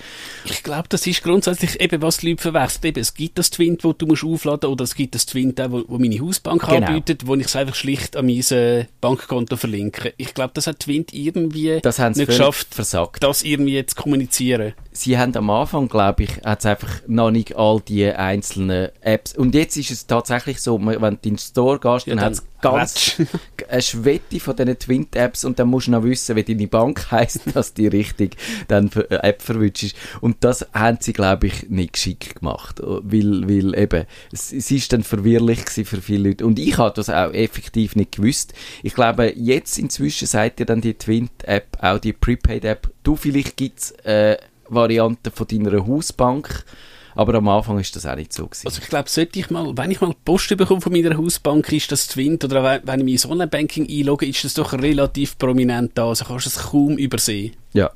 Ich 0.46 0.63
glaube, 0.63 0.88
das 0.89 1.06
ist 1.06 1.24
grundsätzlich 1.24 1.80
eben, 1.80 2.01
was 2.01 2.18
die 2.18 2.32
Leute 2.32 2.42
verwechseln. 2.42 2.86
Eben, 2.86 3.00
es 3.00 3.13
gibt 3.13 3.38
das 3.38 3.50
Twint, 3.51 3.84
wo 3.84 3.94
du 3.94 4.08
musst 4.08 4.24
aufladen 4.24 4.70
oder 4.70 4.84
es 4.84 4.96
gibt 4.96 5.15
das 5.15 5.25
Twint, 5.25 5.60
wo, 5.70 5.84
wo 5.88 6.00
meine 6.00 6.20
Hausbank 6.20 6.65
genau. 6.65 6.88
anbietet, 6.88 7.27
wo 7.27 7.36
ich 7.36 7.46
es 7.46 7.56
einfach 7.56 7.75
schlicht 7.75 8.15
an 8.15 8.25
mein 8.25 8.42
äh, 8.51 8.86
Bankkonto 9.01 9.56
verlinke. 9.58 10.13
Ich 10.18 10.34
glaube, 10.34 10.51
das 10.53 10.68
hat 10.68 10.80
Twint 10.80 11.13
irgendwie 11.13 11.80
das 11.82 12.00
nicht 12.00 12.27
geschafft, 12.27 12.74
versagt. 12.74 13.24
das 13.24 13.44
irgendwie 13.44 13.86
zu 13.86 13.96
kommunizieren. 13.96 14.74
Sie 14.94 15.18
haben 15.18 15.36
am 15.36 15.50
Anfang, 15.50 15.88
glaube 15.88 16.24
ich, 16.24 16.38
hat 16.44 16.60
es 16.60 16.66
einfach 16.66 17.02
noch 17.08 17.32
nicht 17.32 17.56
all 17.56 17.82
die 17.82 18.06
einzelnen 18.06 18.90
Apps. 19.02 19.36
Und 19.36 19.56
jetzt 19.56 19.76
ist 19.76 19.92
es 19.92 20.08
tatsächlich 20.08 20.62
so, 20.62 20.80
wenn 20.80 21.00
du 21.00 21.08
in 21.08 21.18
den 21.22 21.38
Store 21.38 21.80
gehst, 21.80 22.08
ja, 22.08 22.16
dann, 22.16 22.18
dann 22.18 22.26
hat 22.26 22.34
es 22.34 22.44
ganz 22.62 23.22
eine 23.68 23.82
Schwette 23.82 24.40
von 24.40 24.56
diesen 24.56 24.80
Twint-Apps 24.80 25.46
und 25.46 25.60
dann 25.60 25.68
musst 25.68 25.88
du 25.88 25.92
noch 25.92 26.04
wissen, 26.04 26.36
wie 26.36 26.44
deine 26.44 26.68
Bank 26.68 27.08
heisst, 27.12 27.42
dass 27.54 27.74
die 27.74 27.88
richtig 27.88 28.38
dann 28.68 28.90
für 28.90 29.10
äh, 29.12 29.28
App 29.28 29.42
verwünscht 29.42 29.84
ist. 29.84 29.96
Und 30.22 30.38
das 30.44 30.66
haben 30.74 30.98
sie, 31.02 31.14
glaube 31.14 31.48
ich, 31.48 31.70
nicht 31.70 31.94
geschickt 31.94 32.40
gemacht. 32.40 32.82
Weil, 32.82 33.48
weil 33.48 33.78
eben, 33.78 34.06
es, 34.32 34.54
es 34.54 34.72
ist 34.72 34.94
dann 34.94 35.04
verwirrlich 35.04 35.60
für 35.60 36.02
viele 36.02 36.30
Leute. 36.30 36.46
Und 36.46 36.60
ich 36.60 36.78
habe 36.78 36.94
das 36.96 37.10
auch 37.10 37.34
effektiv 37.34 37.96
nicht 37.96 38.14
gewusst. 38.14 38.54
Ich 38.82 38.94
glaube, 38.94 39.34
jetzt 39.36 39.78
inzwischen 39.78 40.28
sagt 40.28 40.60
ihr 40.60 40.66
dann 40.66 40.82
die 40.82 40.94
Twint-App, 40.94 41.78
auch 41.82 42.00
die 42.00 42.14
Prepaid-App, 42.14 42.92
du, 43.04 43.16
vielleicht 43.16 43.58
gibt 43.58 43.80
es 43.80 43.92
äh, 44.06 44.38
Varianten 44.74 45.32
von 45.32 45.48
deiner 45.48 45.86
Hausbank, 45.86 46.65
aber 47.15 47.36
am 47.36 47.48
Anfang 47.48 47.80
ist 47.80 47.96
das 47.96 48.06
auch 48.06 48.15
nicht 48.15 48.34
so 48.34 48.48
gewesen. 48.48 48.68
Also 48.68 48.82
ich 48.82 48.89
glaube, 48.89 49.10
sollte 49.10 49.39
ich 49.39 49.50
mal, 49.50 49.72
wenn 49.77 49.92
ich 49.92 50.01
mal 50.01 50.13
Post 50.25 50.56
bekomme 50.58 50.82
von 50.82 50.92
meiner 50.92 51.18
Hausbank, 51.18 51.72
ist 51.72 51.92
das 51.92 52.08
Twint 52.08 52.44
oder 52.44 52.82
wenn 52.84 53.00
ich 53.00 53.06
mich 53.06 53.25
in 53.25 53.32
Online-Banking 53.32 53.88
einlogge, 53.89 54.25
ist 54.25 54.44
das 54.44 54.56
doch 54.56 54.74
relativ 54.74 55.38
prominent 55.38 55.92
da, 55.96 56.10
also 56.10 56.25
kannst 56.25 56.46
du 56.46 56.50
es 56.50 56.58
kaum 56.58 56.98
übersehen. 56.98 57.53
Ja. 57.74 57.92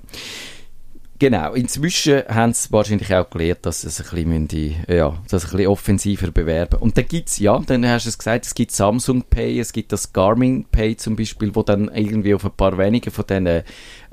Genau, 1.20 1.54
inzwischen 1.54 2.22
haben 2.28 2.54
sie 2.54 2.72
wahrscheinlich 2.72 3.12
auch 3.16 3.28
gelernt, 3.28 3.66
dass 3.66 3.82
sie 3.82 3.88
es 3.88 4.00
ein 4.14 4.48
bisschen, 4.48 4.76
ja, 4.88 5.18
das 5.28 5.46
ein 5.46 5.52
bisschen 5.52 5.68
offensiver 5.68 6.30
bewerben. 6.30 6.80
Und 6.80 6.96
dann 6.96 7.08
gibt 7.08 7.30
es, 7.30 7.40
ja, 7.40 7.58
dann 7.66 7.88
hast 7.90 8.06
du 8.06 8.10
es 8.10 8.20
gesagt, 8.20 8.46
es 8.46 8.54
gibt 8.54 8.72
Samsung 8.72 9.24
Pay, 9.24 9.60
es 9.60 9.74
gibt 9.74 9.92
das 9.92 10.14
Garmin 10.14 10.66
Pay 10.66 10.96
zum 10.96 11.16
Beispiel, 11.16 11.56
wo 11.56 11.64
dann 11.64 11.90
irgendwie 11.92 12.36
auf 12.36 12.46
ein 12.46 12.52
paar 12.52 12.78
wenige 12.78 13.10
von 13.10 13.26
diesen 13.26 13.64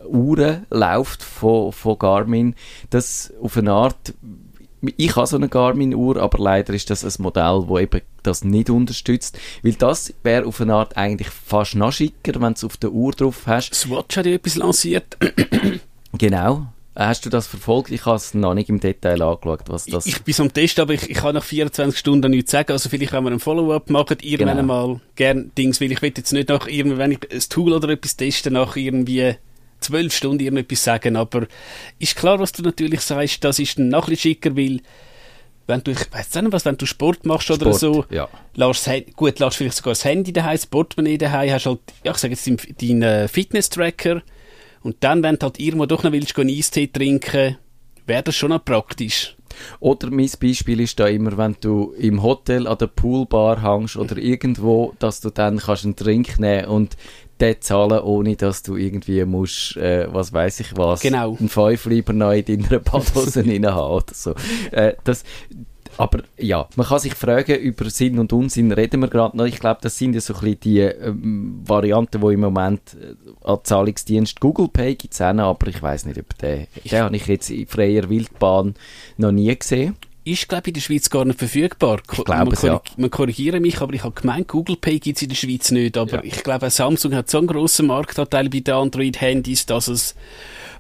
Uhren 0.07 0.67
läuft 0.71 1.23
von, 1.23 1.73
von 1.73 1.99
Garmin. 1.99 2.55
Das 2.91 3.33
auf 3.41 3.57
eine 3.57 3.73
Art 3.73 4.15
ich 4.97 5.17
habe 5.17 5.27
so 5.27 5.37
eine 5.37 5.49
Garmin-Uhr, 5.49 6.19
aber 6.19 6.39
leider 6.39 6.75
ist 6.75 6.91
das 6.91 7.05
ein 7.05 7.23
Modell, 7.23 7.65
das 7.69 7.81
eben 7.81 8.01
das 8.23 8.45
nicht 8.45 8.71
unterstützt, 8.71 9.39
weil 9.63 9.73
das 9.73 10.13
wäre 10.23 10.47
auf 10.47 10.61
eine 10.61 10.75
Art 10.75 10.97
eigentlich 10.97 11.29
fast 11.29 11.75
noch 11.75 11.93
schicker, 11.93 12.41
wenn 12.41 12.53
du 12.53 12.55
es 12.55 12.65
auf 12.65 12.77
der 12.77 12.93
Uhr 12.93 13.13
drauf 13.13 13.43
hast. 13.47 13.75
Swatch 13.75 14.17
hat 14.17 14.27
ja 14.27 14.33
etwas 14.33 14.57
lanciert. 14.57 15.17
genau. 16.19 16.67
Hast 16.97 17.27
du 17.27 17.31
das 17.31 17.49
verfolgt? 17.49 17.91
Ich 17.91 18.07
habe 18.07 18.17
es 18.17 18.35
noch 18.35 18.55
nicht 18.55 18.69
im 18.69 18.79
Detail 18.79 19.21
angeschaut, 19.21 19.63
was 19.67 19.87
das... 19.87 20.07
Ich, 20.07 20.17
ich 20.17 20.23
bin 20.23 20.35
am 20.39 20.53
Test, 20.53 20.79
aber 20.79 20.95
ich, 20.95 21.11
ich 21.11 21.17
kann 21.17 21.35
nach 21.35 21.43
24 21.43 21.99
Stunden 21.99 22.31
nichts 22.31 22.53
sagen. 22.53 22.71
Also 22.71 22.89
vielleicht 22.89 23.13
wenn 23.13 23.25
wir 23.25 23.33
ein 23.33 23.41
Follow-up 23.41 23.91
machen, 23.91 24.19
irgendwann 24.23 24.59
genau. 24.59 24.87
mal 24.87 25.01
gern 25.17 25.51
Dings, 25.59 25.81
weil 25.81 25.91
ich 25.91 26.03
will 26.03 26.13
jetzt 26.17 26.33
nicht 26.33 26.51
nach 26.51 26.69
irgendwie, 26.69 26.99
wenn 26.99 27.11
ich 27.11 27.19
ein 27.33 27.41
Tool 27.49 27.73
oder 27.73 27.89
etwas 27.89 28.17
teste, 28.17 28.53
nach 28.53 28.77
irgendwie 28.77 29.35
zwölf 29.85 30.15
Stunden 30.15 30.41
irgendetwas 30.41 30.85
sagen, 30.85 31.17
aber 31.17 31.47
ist 31.99 32.17
klar, 32.17 32.39
was 32.39 32.53
du 32.53 32.63
natürlich 32.63 33.01
sagst, 33.01 33.45
das 33.45 33.59
ist 33.59 33.79
dann 33.79 33.89
noch 33.89 34.07
ein 34.07 34.11
bisschen 34.11 34.33
schicker, 34.33 34.57
weil 34.57 34.81
wenn 35.67 35.83
du, 35.83 35.93
ich 35.93 36.13
weiß 36.13 36.35
nicht 36.35 36.53
was, 36.53 36.65
wenn 36.65 36.77
du 36.77 36.87
Sport 36.87 37.25
machst 37.25 37.51
oder 37.51 37.75
Sport, 37.75 37.81
so, 37.81 38.05
ja. 38.11 38.29
lässt, 38.55 38.89
gut, 39.17 39.39
lässt 39.39 39.57
vielleicht 39.57 39.77
sogar 39.77 39.93
das 39.93 40.05
Handy 40.05 40.33
daheim, 40.33 40.57
das 40.57 40.67
Portemonnaie 40.67 41.19
daheim, 41.19 41.51
hast 41.51 41.67
halt, 41.67 41.81
ja, 42.05 42.13
ich 42.13 42.19
sage 42.19 42.35
jetzt 42.35 42.47
deinen 42.47 43.01
dein 43.01 43.29
Fitness-Tracker 43.29 44.23
und 44.83 44.97
dann, 45.01 45.23
wenn 45.23 45.37
du 45.37 45.45
halt 45.47 45.59
irgendwo 45.59 45.87
doch 45.87 46.03
noch 46.03 46.13
willst, 46.13 46.39
einen 46.39 46.51
Eistee 46.51 46.87
trinken, 46.87 47.57
wäre 48.07 48.23
das 48.23 48.37
schon 48.37 48.51
noch 48.51 48.65
praktisch. 48.65 49.37
Oder 49.81 50.11
mein 50.11 50.31
Beispiel 50.41 50.81
ist 50.81 50.99
da 50.99 51.07
immer, 51.07 51.37
wenn 51.39 51.57
du 51.61 51.95
im 51.97 52.23
Hotel 52.23 52.67
an 52.67 52.79
der 52.79 52.89
Poolbar 52.89 53.63
hängst 53.63 53.97
oder 53.97 54.17
irgendwo, 54.17 54.95
dass 54.99 55.21
du 55.21 55.31
dann 55.31 55.59
kannst 55.59 55.85
einen 55.85 55.97
Drink 55.97 56.39
nehmen 56.39 56.67
und 56.67 56.97
den 57.41 57.61
zahlen, 57.61 58.01
ohne 58.01 58.37
dass 58.37 58.63
du 58.63 58.77
irgendwie 58.77 59.25
musst, 59.25 59.77
äh, 59.77 60.07
was 60.13 60.33
weiß 60.33 60.61
ich 60.61 60.77
was, 60.77 61.01
genau. 61.01 61.37
einen 61.39 61.49
Fünf 61.49 61.87
lieber 61.87 62.13
neu 62.13 62.39
in 62.39 62.63
deiner 62.63 62.81
Badhose 62.81 63.45
haben 63.45 63.93
oder 63.93 64.15
so. 64.15 64.35
Äh, 64.71 64.95
das, 65.05 65.25
aber 65.97 66.23
ja, 66.39 66.69
man 66.77 66.87
kann 66.87 66.99
sich 66.99 67.15
fragen, 67.15 67.57
über 67.57 67.89
Sinn 67.91 68.19
und 68.19 68.33
Unsinn 68.33 68.73
reden 68.73 69.01
wir 69.01 69.09
gerade 69.09 69.37
noch. 69.37 69.45
Ich 69.45 69.61
glaube, 69.61 69.81
das 69.83 69.97
sind 69.97 70.15
ja 70.15 70.21
so 70.21 70.35
ein 70.35 70.41
bisschen 70.41 70.61
die 70.61 70.81
ähm, 70.81 71.63
Varianten, 71.65 72.21
die 72.21 72.35
im 72.35 72.41
Moment 72.41 72.97
äh, 73.01 73.15
an 73.45 73.59
Zahlungsdienst 73.63 74.41
Google 74.41 74.69
Pay 74.69 74.97
gibt 74.97 75.15
es 75.15 75.21
aber 75.21 75.67
ich 75.69 75.83
weiß 75.83 76.07
nicht, 76.07 76.19
ob 76.19 76.37
der, 76.39 76.67
den 76.85 77.01
habe 77.01 77.17
ich 77.17 77.27
jetzt 77.27 77.51
in 77.51 77.67
freier 77.67 78.09
Wildbahn 78.09 78.75
noch 79.17 79.33
nie 79.33 79.57
gesehen. 79.57 79.97
Ist, 80.25 80.49
glaube 80.49 80.63
ich, 80.65 80.69
in 80.69 80.75
der 80.75 80.81
Schweiz 80.81 81.11
gar 81.11 81.25
nicht 81.25 81.39
verfügbar. 81.39 82.01
Ich 82.11 82.25
glaube 82.25 82.55
man, 82.55 82.65
ja. 82.65 82.83
man 82.97 83.11
korrigiere 83.11 83.61
mich, 83.61 83.81
aber 83.81 83.93
ich 83.93 84.05
habe 84.05 84.19
gemeint, 84.19 84.49
Google 84.49 84.77
Pay 84.77 84.99
gibt 84.99 85.17
es 85.17 85.23
in 85.23 85.29
der 85.29 85.37
Schweiz 85.37 85.71
nicht. 85.71 85.97
Aber 85.97 86.17
ja. 86.17 86.25
ich 86.25 86.43
glaube, 86.43 86.71
Samsung 86.71 87.15
hat 87.15 87.31
so 87.31 87.39
einen 87.39 87.47
grossen 87.47 87.87
Marktanteil 87.87 88.49
bei 88.49 88.61
den 88.61 88.75
Android-Handys, 88.75 89.67
dass 89.67 89.89
es 89.89 90.15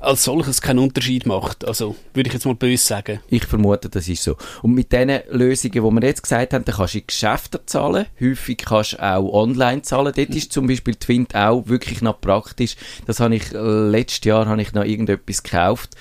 als 0.00 0.24
solches 0.24 0.60
keinen 0.60 0.78
Unterschied 0.78 1.26
macht. 1.26 1.66
Also 1.66 1.96
würde 2.12 2.28
ich 2.28 2.34
jetzt 2.34 2.46
mal 2.46 2.54
böse 2.54 2.84
sagen. 2.84 3.20
Ich 3.28 3.44
vermute, 3.44 3.88
das 3.88 4.08
ist 4.08 4.22
so. 4.22 4.36
Und 4.62 4.74
mit 4.74 4.92
den 4.92 5.20
Lösungen, 5.30 5.72
die 5.72 5.80
wir 5.80 6.02
jetzt 6.02 6.22
gesagt 6.22 6.52
haben, 6.52 6.64
dann 6.64 6.74
kannst 6.74 6.94
du 6.94 6.98
in 6.98 7.06
Geschäften 7.06 7.60
zahlen. 7.66 8.06
Häufig 8.20 8.58
kannst 8.58 8.94
du 8.94 9.02
auch 9.02 9.32
online 9.32 9.82
zahlen. 9.82 10.12
Dort 10.14 10.30
ist 10.30 10.52
zum 10.52 10.66
Beispiel 10.66 10.94
Twint 10.94 11.34
auch 11.34 11.66
wirklich 11.66 12.02
noch 12.02 12.20
praktisch. 12.20 12.76
Das 13.06 13.20
habe 13.20 13.36
ich, 13.36 13.52
äh, 13.52 13.58
letztes 13.58 14.24
Jahr 14.24 14.46
habe 14.46 14.60
ich 14.62 14.72
noch 14.72 14.84
irgendetwas 14.84 15.42
gekauft 15.42 15.96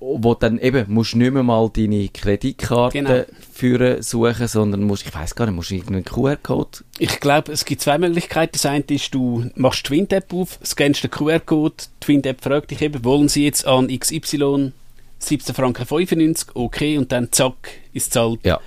wo 0.00 0.34
dann 0.34 0.58
eben 0.58 0.86
musst 0.88 1.14
nicht 1.14 1.32
mehr 1.32 1.42
mal 1.42 1.70
deine 1.70 2.08
Kreditkarte 2.08 2.98
genau. 2.98 3.24
führen 3.52 4.02
suchen, 4.02 4.48
sondern 4.48 4.82
musst, 4.84 5.06
ich 5.06 5.14
weiß 5.14 5.34
gar 5.34 5.46
nicht, 5.46 5.54
musst 5.54 5.70
du 5.70 5.74
irgendeinen 5.74 6.04
QR-Code? 6.04 6.78
Ich 6.98 7.20
glaube, 7.20 7.52
es 7.52 7.64
gibt 7.66 7.82
zwei 7.82 7.98
Möglichkeiten. 7.98 8.52
Das 8.52 8.66
eine 8.66 8.84
ist, 8.88 9.14
du 9.14 9.50
machst 9.56 9.80
die 9.80 9.88
Twint-App 9.88 10.32
auf, 10.32 10.58
scannst 10.64 11.02
den 11.02 11.10
QR-Code, 11.10 11.74
die 11.76 12.04
Twint-App 12.04 12.42
fragt 12.42 12.70
dich 12.70 12.80
eben, 12.80 13.04
wollen 13.04 13.28
sie 13.28 13.44
jetzt 13.44 13.66
an 13.66 13.88
XY 13.88 14.72
17 15.18 15.54
Franken 15.54 15.84
95, 15.84 16.48
okay, 16.54 16.96
und 16.96 17.12
dann 17.12 17.30
zack, 17.30 17.70
ist 17.92 18.14
zahlt. 18.14 18.40
Ja. 18.44 18.58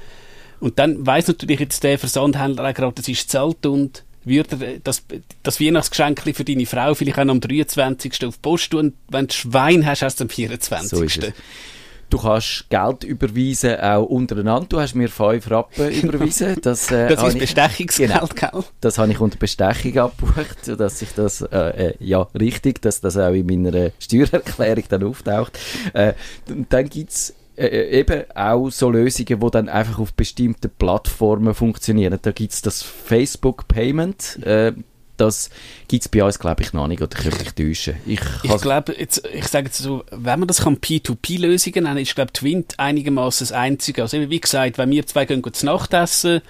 Und 0.60 0.78
dann 0.80 1.06
weiss 1.06 1.28
natürlich 1.28 1.60
jetzt 1.60 1.84
der 1.84 1.98
Versandhändler 1.98 2.70
auch 2.70 2.74
gerade, 2.74 2.94
das 2.94 3.08
ist 3.08 3.30
zahlt 3.30 3.66
und 3.66 4.04
würde 4.26 4.80
das, 4.84 5.04
das 5.44 5.60
Weihnachtsgeschenk 5.60 6.22
für 6.36 6.44
deine 6.44 6.66
Frau 6.66 6.94
vielleicht 6.94 7.20
auch 7.20 7.28
am 7.28 7.42
23. 7.42 8.26
auf 8.26 8.36
die 8.36 8.42
Post 8.42 8.72
tun. 8.72 8.94
Wenn 9.10 9.28
du 9.28 9.34
Schwein 9.34 9.86
hast, 9.86 10.02
hast 10.02 10.20
du 10.20 10.26
am 10.26 10.30
24. 10.30 11.14
So 11.14 11.28
Du 12.14 12.20
kannst 12.20 12.70
Geld 12.70 13.04
überweisen, 13.04 13.80
auch 13.80 14.04
untereinander. 14.04 14.68
Du 14.70 14.80
hast 14.80 14.94
mir 14.94 15.10
5 15.10 15.50
Rappen 15.50 15.90
überwiesen. 16.04 16.58
Das, 16.62 16.92
äh, 16.92 17.08
das 17.08 17.24
ist 17.24 17.40
Bestechungsgeld, 17.40 18.12
genau, 18.12 18.28
gell? 18.28 18.64
Das 18.82 19.00
habe 19.00 19.12
ich 19.12 19.20
unter 19.20 19.40
Bestechung 19.40 19.98
abgebucht, 19.98 20.80
dass 20.80 21.02
ich 21.02 21.10
das, 21.16 21.42
äh, 21.42 21.58
äh, 21.88 21.94
ja, 22.00 22.28
richtig, 22.40 22.84
dass 22.84 23.02
das 23.02 23.18
auch 23.18 23.34
in 23.34 23.48
meiner 23.48 23.90
Steuererklärung 23.98 24.84
dann 24.90 25.04
auftaucht. 25.06 25.58
Äh, 25.94 26.14
dann 26.70 26.88
gibt 26.88 27.10
es 27.10 27.34
äh, 27.56 27.68
äh, 27.68 28.00
eben 28.00 28.24
auch 28.36 28.70
so 28.70 28.90
Lösungen, 28.90 29.40
die 29.40 29.52
dann 29.52 29.70
einfach 29.70 30.00
auf 30.00 30.14
bestimmten 30.14 30.72
Plattformen 30.78 31.54
funktionieren. 31.54 32.18
Da 32.22 32.32
gibt 32.32 32.54
es 32.54 32.62
das 32.62 32.82
Facebook 32.82 33.68
Payment. 33.68 34.44
Äh, 34.44 34.74
das 35.18 35.52
gibt 35.88 36.04
es 36.04 36.10
bei 36.10 36.24
uns, 36.24 36.40
glaube 36.40 36.64
ich, 36.64 36.74
noch 36.74 36.88
nicht, 36.88 37.02
oder 37.02 37.16
könnte 37.16 37.44
ich 37.44 37.54
täuschen. 37.54 37.96
Ich, 38.08 38.20
ich 38.42 38.58
glaube, 38.62 38.94
ich 38.94 39.48
sage 39.48 39.68
jetzt 39.68 39.78
so, 39.78 40.04
wenn 40.10 40.40
man 40.40 40.48
das 40.48 40.62
kann 40.62 40.78
P2P-Lösungen 40.78 41.84
nennen, 41.84 42.00
ist, 42.00 42.16
glaube 42.16 42.34
Twint 42.34 42.80
einigermaßen 42.80 43.46
das 43.46 43.52
Einzige. 43.52 44.02
Also 44.02 44.18
eben, 44.18 44.32
wie 44.32 44.42
gesagt, 44.42 44.80
wenn 44.80 44.90
wir 44.90 45.06
zwei 45.06 45.26
gehen 45.26 45.44
zu 45.54 45.66
Nacht 45.68 45.94
essen, 45.94 46.42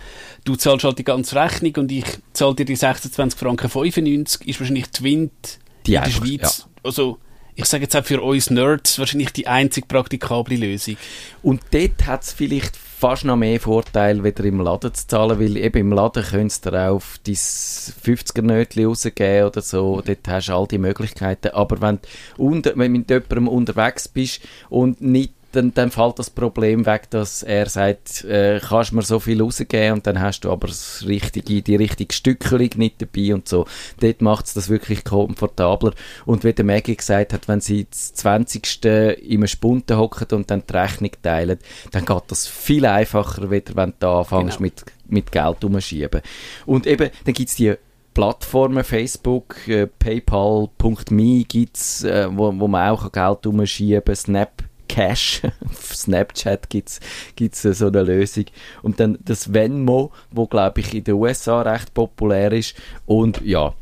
du 0.45 0.55
zahlst 0.55 0.85
halt 0.85 0.97
die 0.97 1.03
ganze 1.03 1.35
Rechnung 1.35 1.75
und 1.75 1.91
ich 1.91 2.05
zahle 2.31 2.55
dir 2.55 2.65
die 2.65 2.77
26 2.77 3.37
Franken 3.37 3.69
95, 3.69 4.47
ist 4.47 4.59
wahrscheinlich 4.61 4.89
Twint 4.91 5.59
die 5.85 5.95
in 5.95 6.03
der 6.03 6.09
Schweiz, 6.09 6.59
ja. 6.59 6.65
also 6.83 7.17
ich 7.55 7.65
sage 7.65 7.83
jetzt 7.83 7.95
auch 7.95 8.05
für 8.05 8.21
uns 8.21 8.49
Nerds, 8.49 8.99
wahrscheinlich 8.99 9.31
die 9.31 9.47
einzig 9.47 9.87
praktikable 9.87 10.55
Lösung. 10.55 10.97
Und 11.41 11.61
dort 11.71 12.05
hat 12.05 12.23
es 12.23 12.33
vielleicht 12.33 12.75
fast 12.75 13.25
noch 13.25 13.35
mehr 13.35 13.59
Vorteile, 13.59 14.23
wieder 14.23 14.45
im 14.45 14.61
Laden 14.61 14.93
zu 14.93 15.07
zahlen, 15.07 15.39
weil 15.39 15.57
eben 15.57 15.77
im 15.77 15.91
Laden 15.91 16.23
könntest 16.23 16.65
du 16.65 16.71
auf 16.71 17.19
dein 17.25 17.35
50er-Nötchen 17.35 18.85
rausgeben 18.85 19.47
oder 19.47 19.61
so, 19.61 20.01
dort 20.05 20.27
hast 20.27 20.47
du 20.47 20.53
all 20.53 20.67
die 20.67 20.77
Möglichkeiten, 20.77 21.49
aber 21.49 21.81
wenn 21.81 21.99
du 22.37 22.75
mit 22.75 23.09
jemandem 23.09 23.47
unterwegs 23.49 24.07
bist 24.07 24.41
und 24.69 25.01
nicht 25.01 25.33
dann, 25.53 25.73
dann 25.73 25.91
fällt 25.91 26.17
das 26.19 26.29
Problem 26.29 26.85
weg, 26.85 27.09
dass 27.11 27.43
er 27.43 27.69
sagt, 27.69 28.23
äh, 28.25 28.59
kannst 28.59 28.91
mir 28.91 29.03
so 29.03 29.19
viel 29.19 29.41
rausgeben 29.41 29.93
und 29.93 30.07
dann 30.07 30.19
hast 30.19 30.41
du 30.41 30.51
aber 30.51 30.67
das 30.67 31.05
richtige, 31.07 31.61
die 31.61 31.75
richtige 31.75 32.13
Stückelung 32.13 32.69
nicht 32.75 33.01
dabei 33.01 33.33
und 33.33 33.47
so. 33.47 33.65
Dort 33.99 34.21
macht 34.21 34.47
es 34.47 34.53
das 34.53 34.69
wirklich 34.69 35.03
komfortabler. 35.03 35.93
Und 36.25 36.43
wie 36.43 36.53
der 36.53 36.65
Maggie 36.65 36.95
gesagt 36.95 37.33
hat, 37.33 37.47
wenn 37.47 37.61
sie 37.61 37.85
das 37.89 38.13
20. 38.15 38.85
im 39.29 39.45
Spunten 39.45 39.97
hocken 39.97 40.27
und 40.31 40.49
dann 40.49 40.63
die 40.67 40.73
Rechnung 40.73 41.11
teilen, 41.21 41.59
dann 41.91 42.05
geht 42.05 42.23
das 42.27 42.47
viel 42.47 42.85
einfacher, 42.85 43.51
wieder, 43.51 43.75
wenn 43.75 43.93
du 43.99 44.07
anfängst 44.07 44.57
genau. 44.57 44.61
mit, 44.61 44.83
mit 45.07 45.31
Geld 45.31 45.63
umschieben. 45.63 46.21
Und 46.65 46.87
eben, 46.87 47.11
dann 47.25 47.33
gibt 47.33 47.49
es 47.49 47.55
die 47.55 47.75
Plattformen, 48.15 48.83
Facebook, 48.83 49.67
äh, 49.67 49.87
PayPal.me 49.87 51.43
gibt's, 51.45 52.03
äh, 52.03 52.27
wo, 52.31 52.53
wo 52.59 52.67
man 52.67 52.89
auch 52.89 53.11
Geld 53.11 53.45
umschieben 53.45 54.03
kann, 54.03 54.15
Snap 54.15 54.63
Cash. 54.87 55.41
Auf 55.65 55.95
Snapchat 55.95 56.69
gibt 56.69 56.89
es 56.89 57.61
so 57.61 57.87
eine 57.87 58.03
Lösung. 58.03 58.45
Und 58.81 58.99
dann 58.99 59.17
das 59.23 59.53
Venmo, 59.53 60.11
wo 60.31 60.47
glaube 60.47 60.81
ich 60.81 60.93
in 60.93 61.03
den 61.03 61.15
USA 61.15 61.61
recht 61.61 61.93
populär 61.93 62.51
ist. 62.51 62.75
Und 63.05 63.41
ja, 63.41 63.73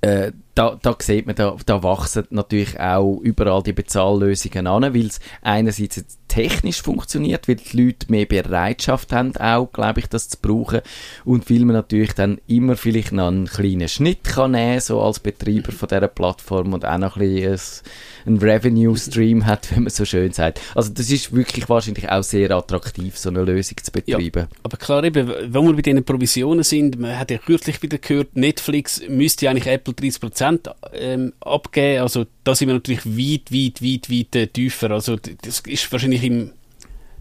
äh, 0.00 0.32
da, 0.58 0.76
da 0.82 0.96
sieht 0.98 1.26
man, 1.26 1.36
da, 1.36 1.56
da 1.66 1.84
wachsen 1.84 2.24
natürlich 2.30 2.80
auch 2.80 3.20
überall 3.22 3.62
die 3.62 3.72
Bezahllösungen 3.72 4.66
an, 4.66 4.82
weil 4.92 5.06
es 5.06 5.20
einerseits 5.40 6.18
technisch 6.26 6.82
funktioniert, 6.82 7.48
weil 7.48 7.56
die 7.56 7.84
Leute 7.84 8.10
mehr 8.10 8.26
Bereitschaft 8.26 9.12
haben, 9.12 9.34
auch, 9.36 9.72
glaube 9.72 10.00
ich, 10.00 10.08
das 10.08 10.28
zu 10.28 10.36
brauchen 10.40 10.80
und 11.24 11.48
weil 11.48 11.60
man 11.60 11.74
natürlich 11.74 12.12
dann 12.12 12.38
immer 12.46 12.76
vielleicht 12.76 13.12
noch 13.12 13.28
einen 13.28 13.46
kleinen 13.46 13.88
Schnitt 13.88 14.24
kann 14.24 14.50
nehmen, 14.50 14.80
so 14.80 15.00
als 15.00 15.20
Betreiber 15.20 15.72
von 15.72 15.88
dieser 15.88 16.08
Plattform 16.08 16.74
und 16.74 16.84
auch 16.84 16.98
noch 16.98 17.16
ein 17.16 17.20
bisschen 17.20 17.84
einen 18.26 18.38
Revenue-Stream 18.38 19.46
hat, 19.46 19.74
wie 19.74 19.80
man 19.80 19.90
so 19.90 20.04
schön 20.04 20.32
sagt. 20.32 20.60
Also 20.74 20.92
das 20.92 21.10
ist 21.10 21.34
wirklich 21.34 21.68
wahrscheinlich 21.68 22.10
auch 22.10 22.22
sehr 22.22 22.50
attraktiv, 22.50 23.16
so 23.16 23.30
eine 23.30 23.42
Lösung 23.44 23.78
zu 23.82 23.90
betreiben. 23.90 24.48
Ja, 24.50 24.58
aber 24.62 24.76
klar 24.76 25.04
eben, 25.04 25.28
wenn 25.28 25.66
wir 25.66 25.74
bei 25.74 25.82
diesen 25.82 26.04
Provisionen 26.04 26.64
sind, 26.64 26.98
man 26.98 27.18
hat 27.18 27.30
ja 27.30 27.38
kürzlich 27.38 27.82
wieder 27.82 27.98
gehört, 27.98 28.36
Netflix 28.36 29.02
müsste 29.08 29.48
eigentlich 29.48 29.66
Apple 29.66 29.94
30% 29.94 30.47
ähm, 30.92 31.32
abgeben, 31.40 32.02
also 32.02 32.26
da 32.44 32.54
sind 32.54 32.68
wir 32.68 32.74
natürlich 32.74 33.04
weit, 33.06 33.52
weit, 33.52 33.82
weit, 33.82 34.10
weit 34.10 34.36
äh, 34.36 34.46
tiefer, 34.46 34.90
also 34.90 35.16
das 35.16 35.60
ist 35.60 35.92
wahrscheinlich 35.92 36.24
im 36.24 36.52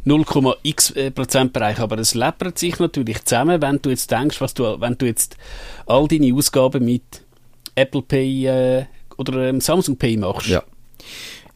0,x 0.05 0.91
äh, 0.95 1.11
Prozent 1.11 1.53
Bereich, 1.53 1.79
aber 1.79 1.97
es 1.99 2.15
läppert 2.15 2.57
sich 2.57 2.79
natürlich 2.79 3.23
zusammen, 3.25 3.61
wenn 3.61 3.81
du 3.81 3.89
jetzt 3.89 4.09
denkst, 4.09 4.39
was 4.39 4.53
du, 4.53 4.79
wenn 4.79 4.97
du 4.97 5.05
jetzt 5.05 5.35
all 5.85 6.07
deine 6.07 6.33
Ausgaben 6.33 6.85
mit 6.85 7.03
Apple 7.75 8.01
Pay 8.01 8.45
äh, 8.47 8.85
oder 9.17 9.49
ähm, 9.49 9.59
Samsung 9.59 9.97
Pay 9.97 10.17
machst. 10.17 10.47
Ja. 10.47 10.63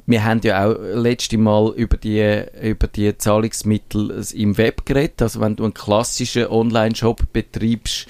Wir 0.05 0.23
haben 0.23 0.41
ja 0.43 0.67
auch 0.67 0.75
letzte 0.95 1.37
Mal 1.37 1.73
über 1.75 1.95
die, 1.95 2.43
über 2.61 2.87
die 2.87 3.17
Zahlungsmittel 3.17 4.23
im 4.33 4.57
Web 4.57 4.85
geredet. 4.85 5.21
Also 5.21 5.39
wenn 5.39 5.55
du 5.55 5.63
einen 5.63 5.73
klassischen 5.73 6.47
Online-Shop 6.47 7.31
betreibst 7.31 8.07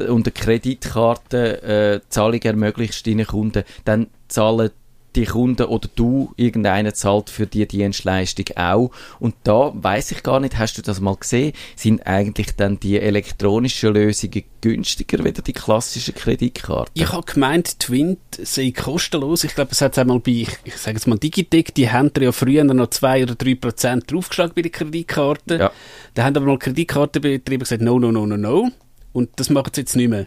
und 0.00 0.26
eine 0.26 0.32
Kreditkarte 0.32 1.62
äh, 1.62 2.00
Zahlung 2.08 2.42
ermöglicht 2.42 3.06
deinen 3.06 3.26
Kunden, 3.26 3.64
dann 3.84 4.08
zahlen 4.28 4.70
die 5.16 5.24
Kunden 5.24 5.64
oder 5.64 5.88
du, 5.94 6.32
irgendeiner 6.36 6.94
zahlt 6.94 7.30
für 7.30 7.46
die 7.46 7.66
Dienstleistung 7.66 8.46
auch. 8.56 8.90
Und 9.18 9.34
da 9.44 9.72
weiß 9.74 10.12
ich 10.12 10.22
gar 10.22 10.40
nicht, 10.40 10.58
hast 10.58 10.76
du 10.78 10.82
das 10.82 11.00
mal 11.00 11.16
gesehen, 11.16 11.52
sind 11.74 12.06
eigentlich 12.06 12.54
dann 12.56 12.78
die 12.78 13.00
elektronischen 13.00 13.94
Lösungen 13.94 14.44
günstiger 14.60 15.24
als 15.24 15.42
die 15.42 15.52
klassischen 15.52 16.14
Kreditkarten? 16.14 16.92
Ich 16.94 17.10
habe 17.10 17.32
gemeint, 17.32 17.78
Twint 17.80 18.18
sei 18.42 18.72
kostenlos. 18.72 19.44
Ich 19.44 19.54
glaube, 19.54 19.72
es 19.72 19.80
hat 19.80 19.98
einmal 19.98 20.20
bei, 20.20 20.32
ich, 20.32 20.50
ich 20.64 20.76
sage 20.76 20.96
jetzt 20.96 21.06
mal 21.06 21.18
Digitec, 21.18 21.74
die 21.74 21.90
haben 21.90 22.10
ja 22.18 22.32
früher 22.32 22.64
noch 22.64 22.90
2 22.90 23.22
oder 23.24 23.34
3 23.34 23.54
Prozent 23.54 24.12
draufgeschlagen 24.12 24.52
bei 24.54 24.62
den 24.62 24.72
Kreditkarten. 24.72 25.60
Ja. 25.60 25.72
Da 26.14 26.24
haben 26.24 26.36
aber 26.36 26.46
mal 26.46 26.58
Kreditkartenbetriebe 26.58 27.64
gesagt, 27.64 27.82
no, 27.82 27.98
no, 27.98 28.12
no, 28.12 28.26
no, 28.26 28.36
no. 28.36 28.70
Und 29.16 29.30
das 29.36 29.48
machen 29.48 29.70
sie 29.74 29.80
jetzt 29.80 29.96
nicht 29.96 30.10
mehr. 30.10 30.26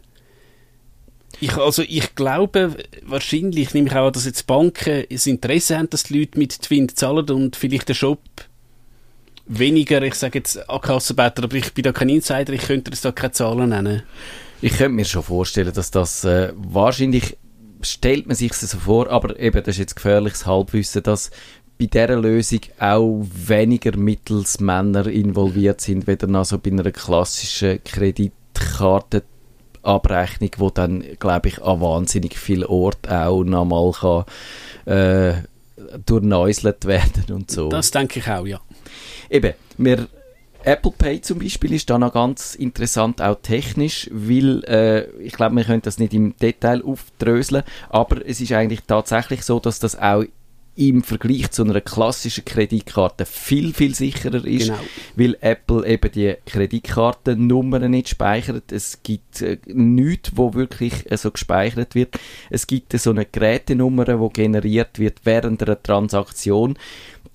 Ich, 1.39 1.55
also 1.57 1.83
ich 1.83 2.15
glaube, 2.15 2.75
wahrscheinlich 3.03 3.75
nehme 3.75 3.87
ich 3.87 3.95
auch, 3.95 4.09
dass 4.09 4.25
jetzt 4.25 4.47
Banken 4.47 5.03
das 5.07 5.27
Interesse 5.27 5.77
haben, 5.77 5.91
dass 5.91 6.05
die 6.05 6.17
Leute 6.17 6.39
mit 6.39 6.59
Twin 6.59 6.89
zahlen 6.89 7.29
und 7.29 7.55
vielleicht 7.55 7.87
der 7.87 7.93
Shop 7.93 8.19
weniger, 9.45 10.01
ich 10.01 10.15
sage 10.15 10.39
jetzt 10.39 10.67
an 10.67 10.81
Kassenbetter, 10.81 11.43
aber 11.43 11.53
ich 11.53 11.71
bin 11.71 11.83
da 11.83 11.91
kein 11.91 12.09
Insider, 12.09 12.51
ich 12.51 12.63
könnte 12.63 12.89
das 12.89 13.01
da 13.01 13.11
keine 13.11 13.31
Zahlen 13.31 13.69
nennen. 13.69 14.01
Ich 14.59 14.71
könnte 14.71 14.93
mir 14.93 15.05
schon 15.05 15.21
vorstellen, 15.21 15.71
dass 15.71 15.91
das 15.91 16.23
äh, 16.23 16.51
wahrscheinlich 16.55 17.37
stellt 17.81 18.25
man 18.25 18.35
sich 18.35 18.53
so 18.53 18.79
vor, 18.79 19.07
aber 19.11 19.39
eben, 19.39 19.63
das 19.63 19.75
ist 19.75 19.79
jetzt 19.79 19.95
gefährliches 19.97 20.47
Halbwissen, 20.47 21.03
dass 21.03 21.29
bei 21.77 21.85
dieser 21.85 22.19
Lösung 22.19 22.61
auch 22.79 23.23
weniger 23.31 23.95
Mittelsmänner 23.95 25.05
involviert 25.05 25.79
sind, 25.79 26.07
weder 26.07 26.25
noch 26.25 26.45
so 26.45 26.57
bei 26.57 26.71
einer 26.71 26.91
klassischen 26.91 27.81
Kreditkarte 27.83 28.38
Abrechnung, 29.81 30.51
die 30.59 30.73
dann, 30.73 31.03
glaube 31.19 31.47
ich, 31.47 31.61
an 31.61 31.81
wahnsinnig 31.81 32.37
vielen 32.37 32.65
Orten 32.65 33.11
auch 33.11 33.43
nochmal 33.43 33.91
kann, 33.91 34.25
äh, 34.85 35.33
durchnäuselt 36.05 36.85
werden 36.85 37.33
und 37.33 37.49
so. 37.49 37.69
Das 37.69 37.91
denke 37.91 38.19
ich 38.19 38.27
auch, 38.29 38.45
ja. 38.45 38.59
Eben, 39.29 39.53
wir 39.77 40.07
Apple 40.63 40.91
Pay 40.91 41.21
zum 41.21 41.39
Beispiel 41.39 41.73
ist 41.73 41.89
da 41.89 41.97
noch 41.97 42.13
ganz 42.13 42.53
interessant, 42.55 43.21
auch 43.21 43.37
technisch, 43.41 44.09
weil 44.11 44.63
äh, 44.65 45.09
ich 45.21 45.33
glaube, 45.33 45.55
wir 45.55 45.63
können 45.63 45.81
das 45.81 45.99
nicht 45.99 46.13
im 46.13 46.35
Detail 46.35 46.83
aufdröseln, 46.83 47.63
aber 47.89 48.25
es 48.25 48.41
ist 48.41 48.51
eigentlich 48.51 48.81
tatsächlich 48.85 49.43
so, 49.43 49.59
dass 49.61 49.79
das 49.79 49.97
auch 49.97 50.25
im 50.79 51.03
Vergleich 51.03 51.51
zu 51.51 51.63
einer 51.63 51.81
klassischen 51.81 52.45
Kreditkarte 52.45 53.25
viel, 53.25 53.73
viel 53.73 53.93
sicherer 53.93 54.45
ist, 54.45 54.67
genau. 54.67 54.79
weil 55.17 55.37
Apple 55.41 55.85
eben 55.85 56.09
die 56.09 56.35
Kreditkartennummern 56.45 57.91
nicht 57.91 58.07
speichert. 58.07 58.71
Es 58.71 59.03
gibt 59.03 59.41
äh, 59.41 59.57
nichts, 59.65 60.31
wo 60.35 60.53
wirklich 60.53 61.11
äh, 61.11 61.17
so 61.17 61.31
gespeichert 61.31 61.95
wird. 61.95 62.17
Es 62.49 62.65
gibt 62.65 62.93
äh, 62.93 62.97
so 62.97 63.09
eine 63.09 63.25
Gerätenummer, 63.25 64.05
die 64.05 64.29
generiert 64.33 64.99
wird 64.99 65.19
während 65.25 65.61
einer 65.61 65.83
Transaktion. 65.83 66.77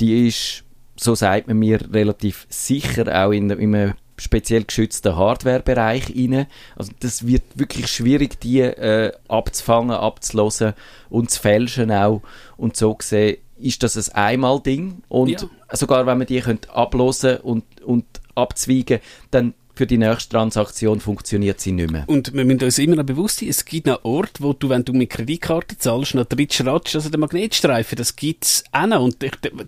Die 0.00 0.26
ist, 0.26 0.64
so 0.96 1.14
sagt 1.14 1.46
man 1.46 1.59
mir, 1.59 1.80
relativ 1.92 2.46
sicher 2.48 3.26
auch 3.26 3.30
in, 3.30 3.50
in 3.50 3.74
einem 3.74 3.94
speziell 4.16 4.64
geschützten 4.64 5.16
Hardware-Bereich 5.16 6.11
rein. 6.11 6.46
Also 6.77 6.92
das 7.00 7.27
wird 7.27 7.42
wirklich 7.55 7.88
schwierig, 7.88 8.40
die 8.40 8.61
äh, 8.61 9.12
abzufangen, 9.29 9.96
abzulosen 9.96 10.74
und 11.11 11.31
zu 11.31 11.40
fälschen 11.40 11.90
auch. 11.90 12.22
Und 12.57 12.77
so 12.77 12.94
gesehen 12.94 13.38
ist 13.59 13.83
das 13.83 14.09
ein 14.11 14.24
Einmal-Ding. 14.24 15.03
Und 15.09 15.31
ja. 15.31 15.38
sogar 15.72 16.07
wenn 16.07 16.18
man 16.18 16.27
die 16.27 16.40
könnte 16.40 16.72
ablosen 16.74 17.38
und, 17.38 17.64
und 17.83 18.05
abzweigen, 18.35 19.00
dann 19.31 19.55
für 19.74 19.87
die 19.87 19.98
nächste 19.98 20.31
Transaktion 20.31 21.00
funktioniert 21.00 21.61
sie 21.61 21.72
nicht 21.72 21.90
mehr. 21.90 22.05
Und 22.07 22.33
wir 22.33 22.44
müssen 22.44 22.62
uns 22.62 22.79
immer 22.79 22.96
noch 22.96 23.05
bewusst 23.05 23.40
sein, 23.40 23.48
es 23.48 23.64
gibt 23.64 23.88
noch 23.88 24.05
Orte, 24.05 24.42
wo 24.42 24.53
du, 24.53 24.68
wenn 24.68 24.85
du 24.85 24.92
mit 24.92 25.11
Kreditkarte 25.11 25.77
zahlst, 25.77 26.14
noch 26.14 26.27
drittschratsch, 26.27 26.94
also 26.94 27.09
der 27.09 27.18
Magnetstreifen, 27.18 27.96
das 27.96 28.14
gibt 28.14 28.44
es 28.44 28.64
auch 28.70 28.87
noch. 28.87 29.03
Und 29.03 29.16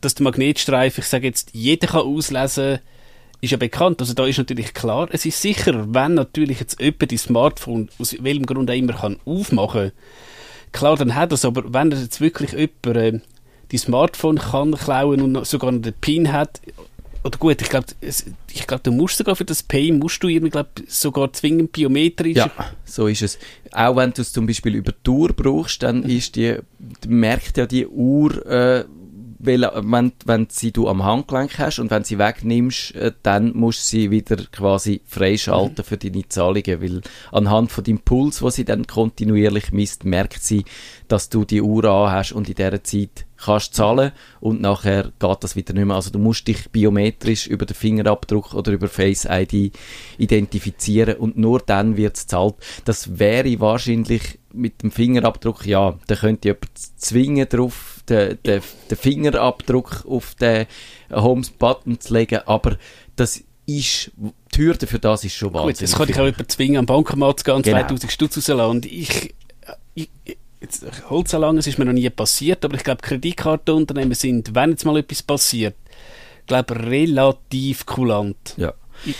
dass 0.00 0.14
der 0.14 0.24
Magnetstreifen, 0.24 1.02
ich 1.02 1.08
sage 1.08 1.26
jetzt, 1.26 1.50
jeder 1.52 1.88
kann 1.88 2.02
auslesen, 2.02 2.78
ist 3.40 3.50
ja 3.50 3.56
bekannt. 3.56 4.00
Also 4.00 4.14
da 4.14 4.26
ist 4.26 4.38
natürlich 4.38 4.74
klar, 4.74 5.08
es 5.10 5.26
ist 5.26 5.40
sicher, 5.40 5.86
wenn 5.94 6.14
natürlich 6.14 6.60
jetzt 6.60 6.80
jemand 6.80 7.10
die 7.10 7.16
Smartphone 7.16 7.88
aus 7.98 8.16
welchem 8.20 8.46
Grund 8.46 8.70
auch 8.70 8.74
immer 8.74 8.94
kann 8.94 9.18
aufmachen 9.24 9.92
klar, 10.76 10.96
dann 10.96 11.14
hat 11.14 11.32
es, 11.32 11.44
aber 11.44 11.72
wenn 11.72 11.90
er 11.90 11.98
jetzt 11.98 12.20
wirklich 12.20 12.52
jemand 12.52 12.86
äh, 12.86 13.20
die 13.72 13.78
Smartphone 13.78 14.38
kann 14.38 14.72
klauen 14.72 15.20
und 15.22 15.46
sogar 15.46 15.72
noch 15.72 15.82
den 15.82 15.94
PIN 15.94 16.32
hat, 16.32 16.60
oder 17.24 17.38
gut, 17.38 17.60
ich 17.60 17.68
glaube, 17.68 17.86
ich 18.00 18.66
glaub, 18.68 18.84
du 18.84 18.92
musst 18.92 19.16
sogar 19.16 19.34
für 19.34 19.44
das 19.44 19.64
Pay, 19.64 19.90
musst 19.90 20.22
du 20.22 20.28
irgendwie, 20.28 20.50
glaub, 20.50 20.68
sogar 20.86 21.32
zwingend 21.32 21.72
biometrisch. 21.72 22.36
Ja, 22.36 22.52
so 22.84 23.08
ist 23.08 23.22
es. 23.22 23.38
Auch 23.72 23.96
wenn 23.96 24.12
du 24.12 24.22
es 24.22 24.32
zum 24.32 24.46
Beispiel 24.46 24.76
über 24.76 24.92
die 24.92 25.10
Uhr 25.10 25.32
brauchst, 25.32 25.82
dann 25.82 26.04
ist 26.04 26.36
die, 26.36 26.58
merkt 27.08 27.56
ja 27.56 27.66
die 27.66 27.84
Uhr, 27.84 28.46
äh, 28.46 28.84
weil, 29.46 29.70
wenn, 29.74 30.12
wenn 30.24 30.48
sie 30.50 30.72
du 30.72 30.88
am 30.88 31.04
Handgelenk 31.04 31.58
hast 31.58 31.78
und 31.78 31.90
wenn 31.90 32.04
sie 32.04 32.18
wegnimmst, 32.18 32.94
äh, 32.94 33.12
dann 33.22 33.56
musst 33.56 33.80
du 33.80 33.96
sie 33.96 34.10
wieder 34.10 34.36
quasi 34.50 35.00
freischalten 35.06 35.76
mhm. 35.78 35.84
für 35.84 35.96
deine 35.96 36.28
Zahlungen, 36.28 36.82
weil 36.82 37.00
anhand 37.32 37.72
von 37.72 37.84
dem 37.84 38.00
Puls, 38.00 38.42
wo 38.42 38.50
sie 38.50 38.64
dann 38.64 38.86
kontinuierlich 38.86 39.72
misst, 39.72 40.04
merkt 40.04 40.42
sie, 40.42 40.64
dass 41.08 41.28
du 41.28 41.44
die 41.44 41.62
Uhr 41.62 41.84
an 41.84 42.12
hast 42.12 42.32
und 42.32 42.48
in 42.48 42.54
dieser 42.54 42.82
Zeit 42.82 43.26
kannst 43.36 43.74
zahlen 43.74 44.12
und 44.40 44.60
nachher 44.60 45.12
geht 45.18 45.44
das 45.44 45.56
wieder 45.56 45.74
nicht 45.74 45.84
mehr. 45.84 45.96
Also 45.96 46.10
du 46.10 46.18
musst 46.18 46.48
dich 46.48 46.70
biometrisch 46.70 47.46
über 47.46 47.66
den 47.66 47.74
Fingerabdruck 47.74 48.54
oder 48.54 48.72
über 48.72 48.88
Face 48.88 49.26
ID 49.30 49.72
identifizieren 50.18 51.16
und 51.16 51.36
nur 51.36 51.60
dann 51.60 51.96
wird 51.96 52.16
es 52.16 52.26
zahlt. 52.26 52.54
Das 52.84 53.18
wäre 53.18 53.60
wahrscheinlich 53.60 54.38
mit 54.52 54.82
dem 54.82 54.90
Fingerabdruck, 54.90 55.66
ja, 55.66 55.98
da 56.06 56.16
könnte 56.16 56.48
jemand 56.48 56.70
zwingen 56.96 57.48
drauf, 57.48 57.95
den, 58.08 58.38
den, 58.44 58.62
den 58.90 58.96
Fingerabdruck 58.96 60.04
auf 60.08 60.34
den 60.34 60.66
Homes-Button 61.12 62.00
zu 62.00 62.14
legen, 62.14 62.40
aber 62.46 62.76
das 63.16 63.42
ist, 63.66 64.12
die 64.54 64.58
Hürde 64.58 64.86
für 64.86 64.98
das 64.98 65.24
ist 65.24 65.34
schon 65.34 65.52
wahnsinnig. 65.52 65.78
Gut, 65.78 65.82
das 65.82 65.94
kann 65.96 66.08
ich 66.08 66.20
auch 66.20 66.24
jemand 66.24 66.52
zwingen, 66.52 66.78
am 66.78 66.86
Bankomat 66.86 67.40
zu 67.40 67.44
gehen 67.44 67.54
und 67.54 67.62
genau. 67.64 67.80
2000 67.80 68.12
Stutz 68.12 68.36
rauszulassen. 68.36 68.70
Und 68.70 68.86
ich, 68.86 69.34
ich, 69.94 70.08
jetzt, 70.60 70.84
Holzanlangen, 71.10 71.58
es 71.58 71.66
ist 71.66 71.78
mir 71.78 71.84
noch 71.84 71.92
nie 71.92 72.08
passiert, 72.10 72.64
aber 72.64 72.76
ich 72.76 72.84
glaube, 72.84 73.02
Kreditkartenunternehmen 73.02 74.14
sind, 74.14 74.54
wenn 74.54 74.70
jetzt 74.70 74.84
mal 74.84 74.96
etwas 74.96 75.22
passiert, 75.22 75.74
glaube 76.46 76.76
relativ 76.86 77.86
kulant. 77.86 78.54
Ja. 78.56 78.72
Ich, 79.04 79.16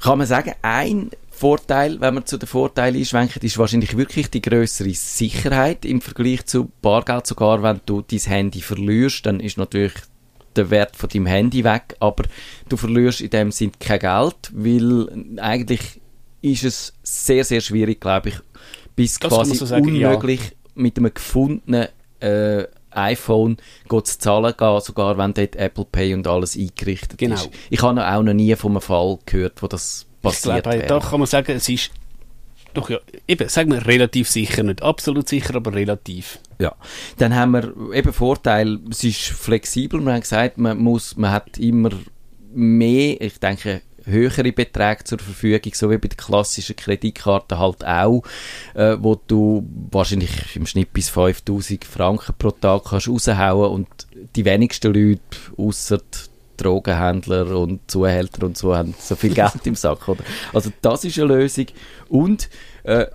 Kann 0.00 0.18
man 0.18 0.26
sagen, 0.26 0.54
ein 0.62 1.10
Vorteil, 1.38 2.00
wenn 2.00 2.14
man 2.14 2.26
zu 2.26 2.36
den 2.36 2.48
Vorteilen 2.48 2.96
einschwenkt, 2.96 3.42
ist 3.44 3.58
wahrscheinlich 3.58 3.96
wirklich 3.96 4.30
die 4.30 4.42
größere 4.42 4.90
Sicherheit 4.90 5.84
im 5.84 6.00
Vergleich 6.00 6.46
zu 6.46 6.70
Bargeld. 6.82 7.26
Sogar 7.26 7.62
wenn 7.62 7.80
du 7.86 8.02
dein 8.02 8.18
Handy 8.18 8.60
verlierst, 8.60 9.24
dann 9.26 9.40
ist 9.40 9.56
natürlich 9.56 9.92
der 10.56 10.70
Wert 10.70 10.96
von 10.96 11.08
deinem 11.08 11.26
Handy 11.26 11.62
weg, 11.64 11.94
aber 12.00 12.24
du 12.68 12.76
verlierst 12.76 13.20
in 13.20 13.30
dem 13.30 13.52
Sinn 13.52 13.72
kein 13.78 14.00
Geld, 14.00 14.50
weil 14.52 15.08
eigentlich 15.38 16.00
ist 16.42 16.64
es 16.64 16.92
sehr, 17.02 17.44
sehr 17.44 17.60
schwierig, 17.60 18.00
glaube 18.00 18.30
ich, 18.30 18.36
bis 18.96 19.18
das 19.18 19.32
quasi 19.32 19.54
so 19.54 19.66
sagen, 19.66 19.86
unmöglich 19.86 20.40
ja. 20.40 20.50
mit 20.74 20.98
einem 20.98 21.14
gefundenen 21.14 21.88
äh, 22.20 22.64
iPhone 22.90 23.58
zu 23.88 24.18
zahlen 24.18 24.54
gehen, 24.56 24.80
sogar 24.80 25.16
wenn 25.18 25.34
dort 25.34 25.56
Apple 25.56 25.86
Pay 25.90 26.14
und 26.14 26.26
alles 26.26 26.56
eingerichtet 26.56 27.18
genau. 27.18 27.36
ist. 27.36 27.50
Ich 27.70 27.82
habe 27.82 28.04
auch 28.04 28.22
noch 28.22 28.34
nie 28.34 28.54
von 28.56 28.72
einem 28.72 28.80
Fall 28.80 29.18
gehört, 29.26 29.62
wo 29.62 29.68
das 29.68 30.07
passiert 30.28 30.66
ich 30.74 30.86
Da 30.86 31.00
kann 31.00 31.20
man 31.20 31.26
sagen, 31.26 31.56
es 31.56 31.68
ist 31.68 31.90
doch 32.74 32.90
ja, 32.90 32.98
eben, 33.26 33.48
sagen 33.48 33.72
wir 33.72 33.86
relativ 33.86 34.28
sicher, 34.28 34.62
nicht 34.62 34.82
absolut 34.82 35.28
sicher, 35.28 35.56
aber 35.56 35.74
relativ. 35.74 36.38
Ja, 36.58 36.74
dann 37.16 37.34
haben 37.34 37.52
wir 37.52 37.92
eben 37.92 38.12
Vorteil, 38.12 38.78
es 38.90 39.04
ist 39.04 39.20
flexibel, 39.20 40.00
wir 40.00 40.12
haben 40.12 40.20
gesagt, 40.20 40.58
man 40.58 40.78
muss, 40.78 41.16
man 41.16 41.30
hat 41.30 41.58
immer 41.58 41.90
mehr, 42.52 43.20
ich 43.20 43.38
denke, 43.40 43.82
höhere 44.04 44.52
Beträge 44.52 45.04
zur 45.04 45.18
Verfügung, 45.18 45.72
so 45.74 45.90
wie 45.90 45.98
bei 45.98 46.08
der 46.08 46.16
klassischen 46.16 46.76
Kreditkarte 46.76 47.58
halt 47.58 47.84
auch, 47.84 48.22
äh, 48.74 48.96
wo 48.98 49.20
du 49.26 49.68
wahrscheinlich 49.90 50.56
im 50.56 50.66
Schnitt 50.66 50.92
bis 50.92 51.08
5000 51.10 51.84
Franken 51.84 52.34
pro 52.38 52.50
Tag 52.50 52.84
kannst 52.84 53.08
raushauen 53.08 53.70
und 53.70 53.88
die 54.34 54.44
wenigsten 54.44 54.94
Leute, 54.94 55.20
außer 55.56 56.00
Drogenhändler 56.58 57.56
und 57.58 57.90
Zuhälter 57.90 58.46
und 58.46 58.58
so 58.58 58.76
haben 58.76 58.94
so 58.98 59.16
viel 59.16 59.32
Geld 59.34 59.64
im 59.66 59.74
Sack, 59.74 60.08
oder? 60.08 60.22
Also 60.52 60.70
das 60.82 61.04
ist 61.04 61.18
eine 61.18 61.34
Lösung 61.34 61.66
und 62.08 62.50
äh, 62.84 63.06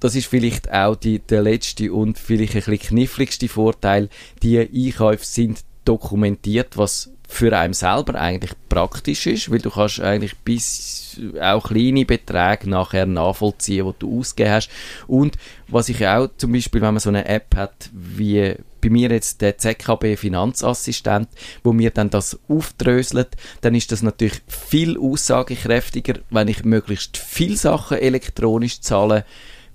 das 0.00 0.14
ist 0.14 0.26
vielleicht 0.26 0.72
auch 0.72 0.94
die, 0.94 1.18
der 1.18 1.42
letzte 1.42 1.92
und 1.92 2.18
vielleicht 2.18 2.54
ein 2.54 2.62
bisschen 2.62 2.78
kniffligste 2.78 3.48
Vorteil. 3.48 4.08
Die 4.42 4.58
Einkäufe 4.58 5.24
sind 5.24 5.64
dokumentiert, 5.84 6.76
was 6.76 7.10
für 7.26 7.56
einen 7.56 7.74
selber 7.74 8.14
eigentlich 8.14 8.52
praktisch 8.68 9.26
ist, 9.26 9.50
weil 9.50 9.58
du 9.58 9.70
kannst 9.70 10.00
eigentlich 10.00 10.36
bis 10.38 11.20
auch 11.40 11.68
kleine 11.68 12.06
Beträge 12.06 12.70
nachher 12.70 13.06
nachvollziehen, 13.06 13.86
die 13.86 13.98
du 13.98 14.20
ausgegeben 14.20 14.54
hast. 14.54 14.70
Und 15.06 15.36
was 15.66 15.90
ich 15.90 16.06
auch 16.06 16.28
zum 16.38 16.52
Beispiel, 16.52 16.80
wenn 16.80 16.94
man 16.94 17.00
so 17.00 17.10
eine 17.10 17.26
App 17.26 17.54
hat, 17.54 17.90
wie 17.92 18.54
bei 18.80 18.90
mir 18.90 19.10
jetzt 19.10 19.40
der 19.40 19.58
ZKB 19.58 20.16
Finanzassistent, 20.16 21.28
wo 21.62 21.72
mir 21.72 21.90
dann 21.90 22.10
das 22.10 22.38
aufdröselt, 22.48 23.36
dann 23.60 23.74
ist 23.74 23.92
das 23.92 24.02
natürlich 24.02 24.40
viel 24.46 24.98
aussagekräftiger, 24.98 26.20
wenn 26.30 26.48
ich 26.48 26.64
möglichst 26.64 27.16
viel 27.16 27.56
Sachen 27.56 27.98
elektronisch 27.98 28.80
zahle, 28.80 29.24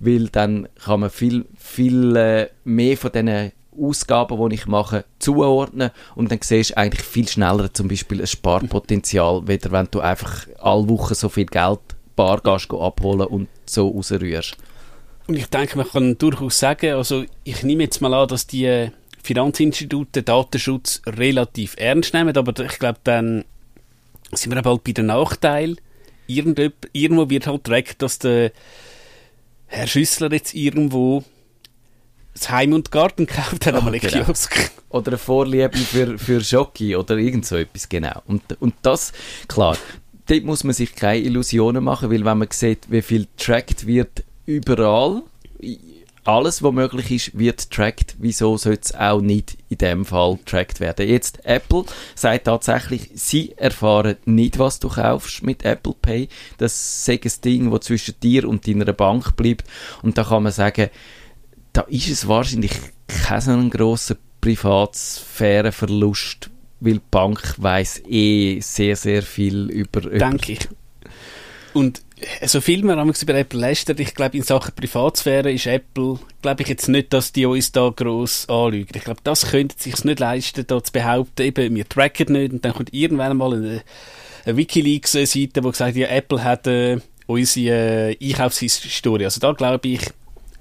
weil 0.00 0.28
dann 0.28 0.68
kann 0.84 1.00
man 1.00 1.10
viel, 1.10 1.46
viel 1.56 2.16
äh, 2.16 2.48
mehr 2.64 2.96
von 2.96 3.12
diesen 3.12 3.52
Ausgaben, 3.76 4.48
die 4.48 4.54
ich 4.54 4.66
mache, 4.66 5.04
zuordnen 5.18 5.90
und 6.14 6.30
dann 6.30 6.38
siehst 6.42 6.70
du 6.70 6.76
eigentlich 6.76 7.04
viel 7.04 7.26
schneller 7.26 7.72
zum 7.72 7.88
Beispiel 7.88 8.20
ein 8.20 8.26
Sparpotenzial, 8.26 9.46
weder 9.46 9.72
wenn 9.72 9.88
du 9.90 10.00
einfach 10.00 10.46
alle 10.60 10.88
Wochen 10.88 11.14
so 11.14 11.28
viel 11.28 11.46
Geld 11.46 11.80
bar 12.14 12.40
gehst, 12.40 12.72
abholen 12.72 13.26
und 13.26 13.48
so 13.66 13.88
rausrührst. 13.88 14.56
Und 15.26 15.36
ich 15.36 15.46
denke, 15.46 15.78
man 15.78 15.88
kann 15.88 16.18
durchaus 16.18 16.58
sagen, 16.58 16.94
also 16.94 17.24
ich 17.44 17.62
nehme 17.62 17.84
jetzt 17.84 18.00
mal 18.00 18.12
an, 18.12 18.28
dass 18.28 18.46
die 18.46 18.90
Finanzinstitute 19.22 20.22
Datenschutz 20.22 21.00
relativ 21.06 21.76
ernst 21.78 22.12
nehmen, 22.12 22.36
aber 22.36 22.62
ich 22.62 22.78
glaube, 22.78 22.98
dann 23.04 23.44
sind 24.32 24.54
wir 24.54 24.60
bald 24.60 24.84
bei 24.84 24.92
den 24.92 25.06
Nachteil. 25.06 25.76
Irgendwo 26.26 27.30
wird 27.30 27.46
halt 27.46 27.66
direkt, 27.66 28.02
dass 28.02 28.18
der 28.18 28.52
Herr 29.66 29.86
Schüssler 29.86 30.30
jetzt 30.30 30.54
irgendwo 30.54 31.24
das 32.34 32.50
Heim 32.50 32.72
und 32.72 32.90
Garten 32.90 33.26
gekauft 33.26 33.66
hat, 33.66 33.74
oh, 33.74 33.78
aber 33.78 33.92
genau. 33.92 34.24
Kiosk. 34.24 34.72
Oder 34.90 35.08
eine 35.08 35.18
Vorliebe 35.18 35.76
für, 35.76 36.18
für 36.18 36.38
Jockey 36.40 36.96
oder 36.96 37.16
irgend 37.16 37.46
so 37.46 37.56
etwas, 37.56 37.88
genau. 37.88 38.22
Und, 38.26 38.42
und 38.60 38.74
das, 38.82 39.12
klar, 39.48 39.76
dort 40.26 40.44
muss 40.44 40.64
man 40.64 40.74
sich 40.74 40.94
keine 40.94 41.20
Illusionen 41.20 41.82
machen, 41.82 42.10
weil 42.10 42.24
wenn 42.24 42.38
man 42.38 42.48
sieht, 42.50 42.90
wie 42.90 43.02
viel 43.02 43.26
tracked 43.36 43.86
wird 43.86 44.24
überall, 44.46 45.22
alles, 46.24 46.62
was 46.62 46.72
möglich 46.72 47.10
ist, 47.10 47.38
wird 47.38 47.70
tracked. 47.70 48.16
Wieso 48.18 48.56
sollte 48.56 48.80
es 48.82 48.94
auch 48.94 49.20
nicht 49.20 49.58
in 49.68 49.76
dem 49.78 50.04
Fall 50.06 50.38
tracked 50.46 50.80
werden? 50.80 51.06
Jetzt, 51.06 51.44
Apple 51.44 51.84
sagt 52.14 52.44
tatsächlich, 52.44 53.10
sie 53.14 53.52
erfahren 53.56 54.16
nicht, 54.24 54.58
was 54.58 54.80
du 54.80 54.88
kaufst 54.88 55.42
mit 55.42 55.64
Apple 55.64 55.94
Pay. 56.00 56.30
Das 56.56 57.06
ist 57.06 57.10
ein 57.10 57.20
Ding, 57.44 57.70
das 57.70 57.82
zwischen 57.82 58.14
dir 58.22 58.48
und 58.48 58.66
deiner 58.66 58.94
Bank 58.94 59.36
bleibt. 59.36 59.68
Und 60.02 60.16
da 60.16 60.24
kann 60.24 60.44
man 60.44 60.52
sagen, 60.52 60.88
da 61.74 61.82
ist 61.82 62.08
es 62.08 62.26
wahrscheinlich 62.26 62.72
kein 63.06 63.42
so 63.42 63.50
ein 63.50 63.68
grosser 63.68 64.16
Privatsphärenverlust, 64.40 66.48
weil 66.80 66.94
die 66.94 67.00
Bank 67.10 67.56
weiß 67.58 68.04
eh 68.08 68.60
sehr, 68.60 68.96
sehr 68.96 69.22
viel 69.22 69.68
über... 69.70 70.00
Denke 70.00 70.52
ich. 70.52 70.66
Und 71.74 72.00
so 72.46 72.60
viel 72.60 72.82
wir 72.82 72.96
haben 72.96 73.12
über 73.20 73.34
Apple 73.34 73.60
lästern, 73.60 73.96
ich 73.98 74.14
glaube, 74.14 74.36
in 74.36 74.42
Sachen 74.42 74.74
Privatsphäre 74.74 75.52
ist 75.52 75.66
Apple, 75.66 76.18
glaube 76.42 76.62
ich 76.62 76.68
jetzt 76.68 76.88
nicht, 76.88 77.12
dass 77.12 77.32
die 77.32 77.46
uns 77.46 77.72
da 77.72 77.90
gross 77.94 78.48
anlügen. 78.48 78.92
Ich 78.94 79.04
glaube, 79.04 79.20
das 79.24 79.50
könnte 79.50 79.74
sich 79.78 80.04
nicht 80.04 80.20
leisten, 80.20 80.66
da 80.66 80.82
zu 80.82 80.92
behaupten, 80.92 81.42
eben, 81.42 81.74
wir 81.74 81.88
tracken 81.88 82.32
nicht 82.32 82.52
und 82.52 82.64
dann 82.64 82.74
kommt 82.74 82.94
irgendwann 82.94 83.36
mal 83.36 83.54
eine, 83.54 83.82
eine 84.44 84.56
Wikileaks-Seite, 84.56 85.60
die 85.60 85.72
sagt, 85.72 85.96
ja, 85.96 86.08
Apple 86.08 86.44
hat 86.44 86.66
äh, 86.66 86.98
unsere 87.26 88.12
äh, 88.12 88.16
Einkaufshistorie. 88.22 89.24
Also 89.24 89.40
da 89.40 89.52
glaube 89.52 89.88
ich, 89.88 90.00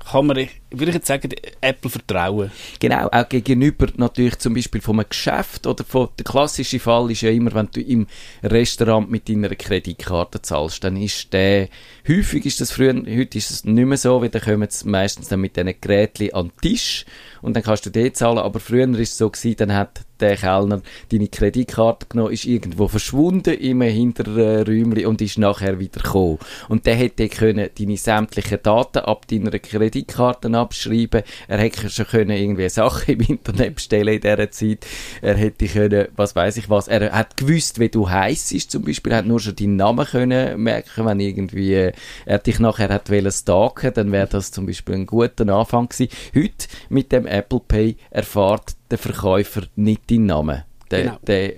kann 0.10 0.26
man, 0.26 0.48
würde 0.74 0.90
ich 0.90 0.96
jetzt 0.96 1.08
sagen, 1.08 1.30
Apple 1.62 1.90
vertrauen. 1.90 2.52
Genau, 2.80 3.08
auch 3.12 3.30
gegenüber 3.30 3.88
natürlich 3.96 4.38
zum 4.40 4.54
Beispiel 4.54 4.82
von 4.82 5.00
einem 5.00 5.10
Geschäft 5.10 5.68
oder 5.68 5.84
von, 5.84 6.10
der 6.18 6.26
klassische 6.26 6.80
Fall 6.80 7.12
ist 7.12 7.22
ja 7.22 7.30
immer, 7.30 7.54
wenn 7.54 7.70
du 7.72 7.82
im 7.82 8.08
Restaurant 8.44 9.10
mit 9.10 9.30
deiner 9.30 9.50
Kreditkarte 9.50 10.42
zahlst, 10.42 10.84
dann 10.84 10.98
ist 10.98 11.32
der, 11.34 11.70
häufig 12.08 12.46
ist 12.46 12.62
das 12.62 12.72
früher, 12.72 12.94
heute 12.94 13.38
ist 13.38 13.52
es 13.52 13.64
nicht 13.64 13.86
mehr 13.86 13.98
so, 13.98 14.22
weil 14.22 14.30
dann 14.30 14.42
kommen 14.42 14.68
sie 14.70 14.88
meistens 14.88 15.30
dann 15.30 15.42
mit 15.42 15.56
diesen 15.56 15.74
Geräten 15.80 16.34
an 16.34 16.48
den 16.48 16.62
Tisch 16.62 17.06
und 17.42 17.56
dann 17.56 17.64
kannst 17.64 17.86
du 17.86 17.90
den 17.90 18.14
zahlen, 18.14 18.40
aber 18.40 18.60
früher 18.60 18.88
ist 18.98 19.12
es 19.12 19.18
so 19.18 19.30
gewesen, 19.30 19.56
dann 19.58 19.74
hat 19.74 20.02
der 20.24 20.38
Kellner 20.38 20.82
deine 21.12 21.28
Kreditkarte 21.28 22.06
genommen, 22.08 22.32
ist 22.32 22.46
irgendwo 22.46 22.88
verschwunden 22.88 23.54
im 23.56 23.82
Hinterräumchen 23.82 25.06
und 25.06 25.22
ist 25.22 25.38
nachher 25.38 25.80
wieder 25.80 26.02
gekommen. 26.02 26.40
Und 26.70 26.86
der 26.86 26.96
hätte 26.96 27.28
deine 27.28 27.98
sämtlichen 27.98 28.60
Daten 28.64 29.00
ab 29.00 29.28
deiner 29.28 29.52
Kreditkarte 29.60 30.50
abschreiben. 30.64 31.24
Er 31.48 31.58
hätte 31.60 31.90
schon 31.90 32.08
können 32.08 32.32
irgendwie 32.32 32.70
Sachen 32.70 33.14
im 33.14 33.22
Internet 33.22 33.76
bestellen 33.76 34.16
in 34.16 34.22
dieser 34.22 34.52
Zeit. 34.52 34.86
Er 35.22 35.36
hätte 35.36 35.68
können, 35.68 36.08
was 36.16 36.36
weiß 36.36 36.58
ich 36.58 36.70
was, 36.70 36.88
er 36.88 37.12
hat 37.12 37.38
gewusst, 37.38 37.80
wie 37.80 37.90
du 37.90 38.10
heisst 38.10 38.72
zum 38.72 38.84
Beispiel, 38.84 39.12
er 39.12 39.20
hat 39.20 39.26
nur 39.26 39.40
schon 39.40 39.56
deinen 39.56 39.76
Namen 39.76 40.06
können 40.06 40.62
merken, 40.62 41.06
wenn 41.06 41.20
irgendwie 41.20 41.74
äh, 41.74 41.94
er 42.26 42.40
dich 42.40 42.60
nachher 42.60 42.90
hat 42.90 43.10
stalken, 43.34 43.94
dann 43.94 44.12
wäre 44.12 44.28
das 44.28 44.52
zum 44.52 44.66
Beispiel 44.66 44.96
ein 44.96 45.06
guter 45.06 45.48
Anfang 45.54 45.90
gewesen. 45.90 46.12
Heute 46.36 46.68
mit 46.90 47.12
dem 47.12 47.26
Apple 47.26 47.62
Pay 47.68 47.96
erfahrt 48.12 48.76
der 48.92 48.98
Verkäufer 48.98 49.64
nicht 49.76 50.10
deinen 50.10 50.28
Namen. 50.28 50.64
Der, 50.92 51.04
genau. 51.04 51.18
der, 51.26 51.54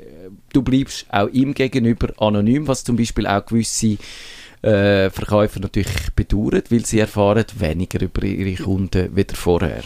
du 0.54 0.62
bleibst 0.62 1.06
auch 1.10 1.28
ihm 1.28 1.54
gegenüber 1.54 2.14
anonym, 2.18 2.68
was 2.68 2.84
zum 2.84 2.96
Beispiel 2.96 3.28
auch 3.28 3.46
gewisse 3.46 3.98
äh, 4.66 5.10
Verkäufer 5.10 5.60
natürlich 5.60 6.12
bedauern, 6.16 6.64
weil 6.70 6.86
sie 6.86 7.00
erfahren 7.00 7.46
weniger 7.58 8.02
über 8.02 8.24
ihre 8.24 8.64
Kunden 8.64 9.16
wieder 9.16 9.36
vorher 9.36 9.84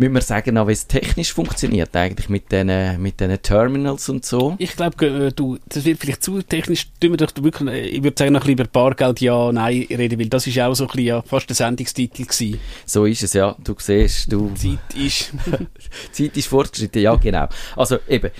müssen 0.00 0.14
wir 0.14 0.22
sagen, 0.22 0.56
auch 0.56 0.66
wie 0.66 0.72
es 0.72 0.86
technisch 0.86 1.32
funktioniert, 1.32 1.94
eigentlich 1.94 2.30
mit 2.30 2.50
diesen 2.50 3.00
mit 3.02 3.20
den 3.20 3.40
Terminals 3.42 4.08
und 4.08 4.24
so? 4.24 4.56
Ich 4.58 4.74
glaube, 4.74 5.06
äh, 5.06 5.30
du, 5.30 5.58
das 5.68 5.84
wird 5.84 6.00
vielleicht 6.00 6.24
zu 6.24 6.42
technisch, 6.42 6.86
tun 7.00 7.10
wir 7.10 7.16
doch 7.18 7.30
wirklich, 7.42 7.68
äh, 7.68 7.86
ich 7.86 8.02
würde 8.02 8.16
sagen, 8.18 8.32
noch 8.32 8.40
ein 8.40 8.56
bisschen 8.56 8.60
über 8.60 8.64
Bargeld 8.64 9.20
ja, 9.20 9.52
nein 9.52 9.86
reden, 9.90 10.18
weil 10.18 10.28
das 10.28 10.46
ist 10.46 10.58
auch 10.58 10.74
so 10.74 10.84
ein 10.84 10.86
bisschen, 10.88 11.04
ja, 11.04 11.22
fast 11.22 11.50
der 11.50 11.56
Sendungstitel 11.56 12.24
gewesen. 12.24 12.58
So 12.86 13.04
ist 13.04 13.22
es, 13.22 13.34
ja. 13.34 13.54
Du 13.62 13.74
siehst, 13.78 14.32
du... 14.32 14.50
Zeit 14.54 14.78
ist... 14.96 15.32
Zeit 16.12 16.36
ist 16.36 16.48
fortgeschritten, 16.48 17.02
ja, 17.02 17.14
genau. 17.16 17.48
Also 17.76 17.98
eben, 18.08 18.30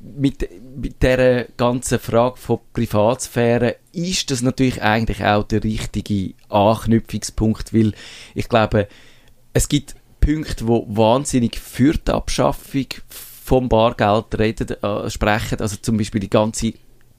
mit, 0.00 0.48
mit 0.76 1.02
dieser 1.02 1.44
ganzen 1.56 1.98
Frage 1.98 2.36
von 2.36 2.60
Privatsphäre 2.72 3.76
ist 3.92 4.30
das 4.30 4.42
natürlich 4.42 4.82
eigentlich 4.82 5.24
auch 5.24 5.44
der 5.44 5.64
richtige 5.64 6.34
Anknüpfungspunkt, 6.48 7.74
weil 7.74 7.92
ich 8.34 8.48
glaube, 8.48 8.88
es 9.52 9.68
gibt 9.68 9.96
Punkte, 10.20 10.64
die 10.64 10.96
wahnsinnig 10.96 11.58
für 11.58 11.94
die 11.94 12.12
Abschaffung 12.12 12.86
vom 13.08 13.68
Bargeld 13.68 14.38
reden, 14.38 14.70
äh, 14.82 15.10
sprechen. 15.10 15.60
Also 15.60 15.76
zum 15.76 15.96
Beispiel 15.96 16.20
die 16.20 16.30
ganze 16.30 16.74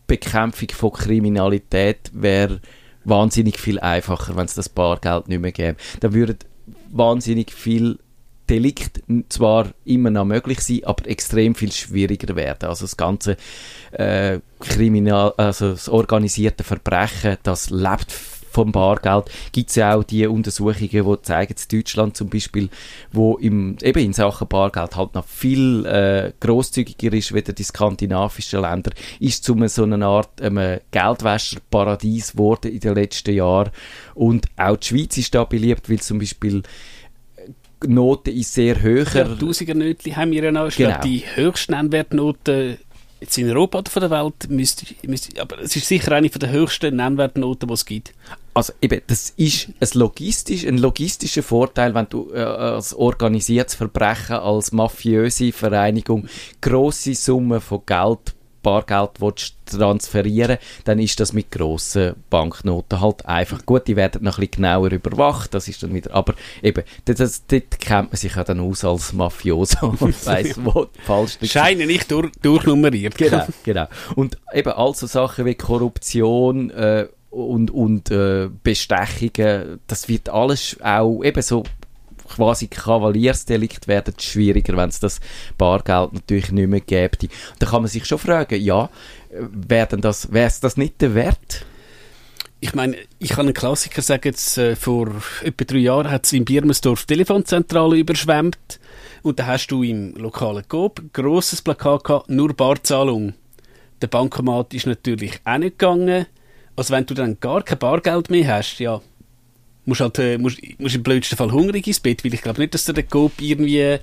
Bekämpfung 0.07 0.69
von 0.69 0.91
Kriminalität 0.93 2.11
wäre 2.13 2.61
wahnsinnig 3.03 3.59
viel 3.59 3.79
einfacher, 3.79 4.35
wenn 4.35 4.45
es 4.45 4.53
das 4.53 4.69
Bargeld 4.69 5.27
nicht 5.27 5.41
mehr 5.41 5.51
gäbe. 5.51 5.77
Da 5.99 6.13
würden 6.13 6.37
wahnsinnig 6.91 7.51
viel 7.51 7.99
Delikt 8.49 9.01
zwar 9.29 9.67
immer 9.85 10.09
noch 10.09 10.25
möglich 10.25 10.62
sein, 10.62 10.83
aber 10.83 11.07
extrem 11.07 11.55
viel 11.55 11.71
schwieriger 11.71 12.35
werden. 12.35 12.67
Also 12.67 12.85
das 12.85 12.97
ganze 12.97 13.38
äh, 13.91 14.39
Kriminal, 14.59 15.33
also 15.38 15.71
das 15.71 15.88
organisierte 15.88 16.63
Verbrechen, 16.63 17.38
das 17.43 17.69
lebt 17.69 18.12
vom 18.51 18.71
Bargeld. 18.71 19.25
Gibt 19.51 19.69
es 19.69 19.75
ja 19.75 19.95
auch 19.95 20.03
die 20.03 20.25
Untersuchungen, 20.27 20.89
die 20.89 21.21
zeigen, 21.21 21.53
dass 21.53 21.67
Deutschland 21.67 22.17
zum 22.17 22.29
Beispiel, 22.29 22.69
wo 23.12 23.38
im, 23.38 23.77
eben 23.81 23.99
in 23.99 24.13
Sachen 24.13 24.47
Bargeld 24.47 24.95
halt 24.95 25.13
noch 25.13 25.25
viel 25.25 25.85
äh, 25.85 26.33
großzügiger 26.39 27.15
ist 27.15 27.33
wie 27.33 27.41
die 27.41 27.63
skandinavischen 27.63 28.62
Länder, 28.62 28.91
ist 29.19 29.43
zu 29.43 29.55
so 29.67 29.83
einer 29.83 30.05
Art 30.05 30.41
ähm, 30.41 30.79
Geldwäscherparadies 30.91 32.33
geworden 32.33 32.71
in 32.71 32.79
den 32.79 32.95
letzten 32.95 33.35
Jahren. 33.35 33.69
Und 34.15 34.47
auch 34.57 34.77
die 34.77 34.88
Schweiz 34.88 35.17
ist 35.17 35.35
da 35.35 35.43
beliebt, 35.43 35.89
weil 35.89 35.99
zum 35.99 36.19
Beispiel 36.19 36.63
Note 37.87 38.31
ist 38.31 38.53
sehr 38.53 38.81
höher. 38.81 39.07
Ja, 39.13 39.35
Tausiger 39.35 39.73
haben 39.73 40.31
wir 40.31 40.43
ja 40.43 40.51
noch. 40.51 40.67
Ich 40.67 40.77
genau. 40.77 40.89
glaube, 40.89 41.07
die 41.07 41.23
höchsten 41.35 41.73
Nennwertnoten 41.73 42.77
jetzt 43.19 43.37
in 43.37 43.49
Europa 43.49 43.79
oder 43.79 43.91
von 43.91 44.01
der 44.01 44.11
Welt, 44.11 44.49
müsste, 44.49 44.85
müsste, 45.05 45.41
aber 45.41 45.59
es 45.59 45.75
ist 45.75 45.87
sicher 45.87 46.13
eine 46.13 46.29
der 46.29 46.49
höchsten 46.51 46.95
Nennwertnoten, 46.95 47.67
die 47.67 47.73
es 47.73 47.85
gibt. 47.85 48.13
Also 48.53 48.73
eben, 48.81 49.01
das 49.07 49.31
ist 49.35 49.69
ein, 49.79 49.99
logistisch, 49.99 50.65
ein 50.65 50.77
logistischer 50.77 51.43
Vorteil, 51.43 51.93
wenn 51.93 52.07
du 52.09 52.31
äh, 52.33 52.39
als 52.39 52.93
organisiertes 52.93 53.75
Verbrechen, 53.75 54.37
als 54.37 54.71
mafiöse 54.71 55.51
Vereinigung 55.51 56.27
grosse 56.61 57.13
Summen 57.13 57.61
von 57.61 57.81
Geld 57.85 58.35
Bargeld 58.61 59.11
willst 59.19 59.55
transferieren 59.65 60.57
dann 60.83 60.99
ist 60.99 61.19
das 61.19 61.33
mit 61.33 61.51
grossen 61.51 62.15
Banknoten 62.29 62.99
halt 63.01 63.25
einfach 63.25 63.65
gut. 63.65 63.87
Die 63.87 63.95
werden 63.95 64.23
noch 64.23 64.37
ein 64.37 64.47
bisschen 64.47 64.63
genauer 64.63 64.91
überwacht, 64.91 65.53
das 65.53 65.67
ist 65.67 65.83
dann 65.83 65.93
wieder, 65.93 66.13
aber 66.13 66.33
eben, 66.63 66.83
das, 67.05 67.45
dort 67.45 67.79
kennt 67.79 68.11
man 68.11 68.17
sich 68.17 68.35
ja 68.35 68.43
dann 68.43 68.59
aus 68.59 68.83
als 68.83 69.13
Mafioso 69.13 69.87
und 69.99 70.25
weiss, 70.25 70.55
wo 70.63 70.87
falsch 71.05 71.37
ist. 71.39 71.51
Scheine 71.51 71.85
nicht 71.85 72.09
durch, 72.11 72.31
durchnummeriert. 72.41 73.15
Genau, 73.17 73.45
genau. 73.63 73.87
Und 74.15 74.37
eben 74.53 74.71
all 74.71 74.95
so 74.95 75.07
Sachen 75.07 75.45
wie 75.45 75.55
Korruption, 75.55 76.71
äh, 76.71 77.07
und, 77.29 77.71
und 77.71 78.09
äh, 78.09 78.49
Bestechungen, 78.63 79.79
das 79.87 80.09
wird 80.09 80.29
alles 80.29 80.77
auch 80.81 81.21
eben 81.23 81.41
so 81.41 81.63
quasi 82.29 82.67
Kavaliersdelikt 82.67 83.87
werden 83.87 84.13
schwieriger, 84.19 84.77
wenn 84.77 84.89
es 84.89 84.99
das 84.99 85.19
Bargeld 85.57 86.13
natürlich 86.13 86.51
nicht 86.51 86.69
mehr 86.69 86.81
gäbe. 86.81 87.17
Da 87.59 87.65
kann 87.65 87.81
man 87.81 87.89
sich 87.89 88.05
schon 88.05 88.19
fragen, 88.19 88.61
ja, 88.61 88.89
wäre 89.31 89.97
das, 89.97 90.27
es 90.31 90.59
das 90.59 90.77
nicht 90.77 91.01
der 91.01 91.15
Wert? 91.15 91.65
Ich 92.61 92.75
meine, 92.75 92.97
ich 93.19 93.29
kann 93.29 93.45
einen 93.45 93.53
Klassiker 93.53 94.01
sagen, 94.01 94.23
jetzt, 94.25 94.57
äh, 94.57 94.75
vor 94.75 95.09
etwa 95.43 95.63
drei 95.63 95.77
Jahren 95.77 96.11
hat 96.11 96.25
es 96.25 96.33
in 96.33 96.43
Birmensdorf 96.43 97.05
Telefonzentrale 97.05 97.97
überschwemmt 97.97 98.79
und 99.21 99.39
da 99.39 99.45
hast 99.45 99.67
du 99.67 99.81
im 99.81 100.13
lokalen 100.15 100.67
Coop 100.67 100.99
ein 100.99 101.09
grosses 101.13 101.61
Plakat 101.61 102.03
gehabt, 102.03 102.29
nur 102.29 102.53
Barzahlung. 102.53 103.33
Der 104.01 104.07
Bankomat 104.07 104.73
ist 104.73 104.87
natürlich 104.87 105.39
auch 105.45 105.57
nicht 105.57 105.79
gegangen. 105.79 106.25
Also 106.75 106.93
wenn 106.93 107.05
du 107.05 107.13
dann 107.13 107.39
gar 107.39 107.63
kein 107.63 107.79
Bargeld 107.79 108.29
mehr 108.29 108.55
hast, 108.55 108.79
ja, 108.79 109.01
musst 109.89 110.02
halt, 110.02 110.17
äh, 110.19 110.38
musst, 110.38 110.60
musst 110.80 110.95
im 110.95 111.04
blödsten 111.04 111.38
Fall 111.38 111.52
hungrig 111.52 111.86
ins 111.86 111.99
Bett, 111.99 112.23
weil 112.23 112.34
ich 112.34 112.41
glaube 112.41 112.62
nicht, 112.62 112.73
dass 112.73 112.86
der 112.86 113.04
Coop 113.04 113.34
irgendwie 113.41 113.97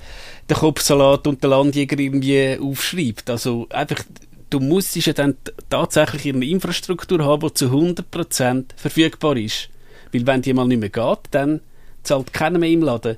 den 0.49 0.57
Kopfsalat 0.57 1.27
und 1.27 1.43
den 1.43 1.51
Landjäger 1.51 1.99
irgendwie 1.99 2.59
aufschreibt. 2.61 3.31
Also 3.31 3.67
einfach, 3.71 4.05
du 4.51 4.61
musst 4.61 4.95
ja 4.97 5.13
dann 5.13 5.37
tatsächlich 5.71 6.35
eine 6.35 6.45
Infrastruktur 6.45 7.25
haben, 7.25 7.49
die 7.49 7.55
zu 7.55 7.67
100% 7.67 8.65
verfügbar 8.77 9.37
ist. 9.37 9.71
Weil 10.13 10.27
wenn 10.27 10.43
die 10.43 10.53
mal 10.53 10.67
nicht 10.67 10.81
mehr 10.81 10.91
geht, 10.91 11.19
dann 11.31 11.61
zahlt 12.03 12.33
keiner 12.33 12.59
mehr 12.59 12.71
im 12.71 12.83
Laden. 12.83 13.17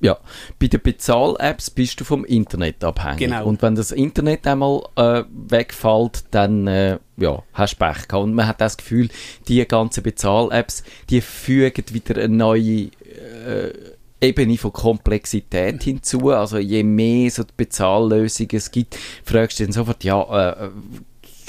Ja, 0.00 0.18
bei 0.60 0.68
den 0.68 0.80
Bezahl-Apps 0.80 1.70
bist 1.70 2.00
du 2.00 2.04
vom 2.04 2.24
Internet 2.24 2.84
abhängig. 2.84 3.18
Genau. 3.18 3.46
Und 3.46 3.62
wenn 3.62 3.74
das 3.74 3.90
Internet 3.90 4.46
einmal 4.46 4.82
äh, 4.94 5.24
wegfällt, 5.30 6.24
dann 6.30 6.68
äh, 6.68 6.98
ja, 7.16 7.42
hast 7.52 7.74
du 7.74 7.84
Pech 7.84 8.06
gehabt. 8.06 8.24
Und 8.24 8.34
man 8.34 8.46
hat 8.46 8.60
das 8.60 8.76
Gefühl, 8.76 9.08
die 9.48 9.66
ganzen 9.66 10.04
Bezahl-Apps, 10.04 10.84
die 11.10 11.20
fügen 11.20 11.84
wieder 11.90 12.22
eine 12.22 12.28
neue 12.28 12.90
äh, 12.90 13.72
Ebene 14.20 14.56
von 14.56 14.72
Komplexität 14.72 15.82
hinzu. 15.82 16.30
Also 16.30 16.58
je 16.58 16.82
mehr 16.82 17.30
so 17.30 17.42
Bezahllösungen 17.56 18.50
es 18.52 18.70
gibt, 18.70 18.96
fragst 19.24 19.58
du 19.58 19.64
dann 19.64 19.72
sofort, 19.72 20.04
ja, 20.04 20.64
äh, 20.64 20.70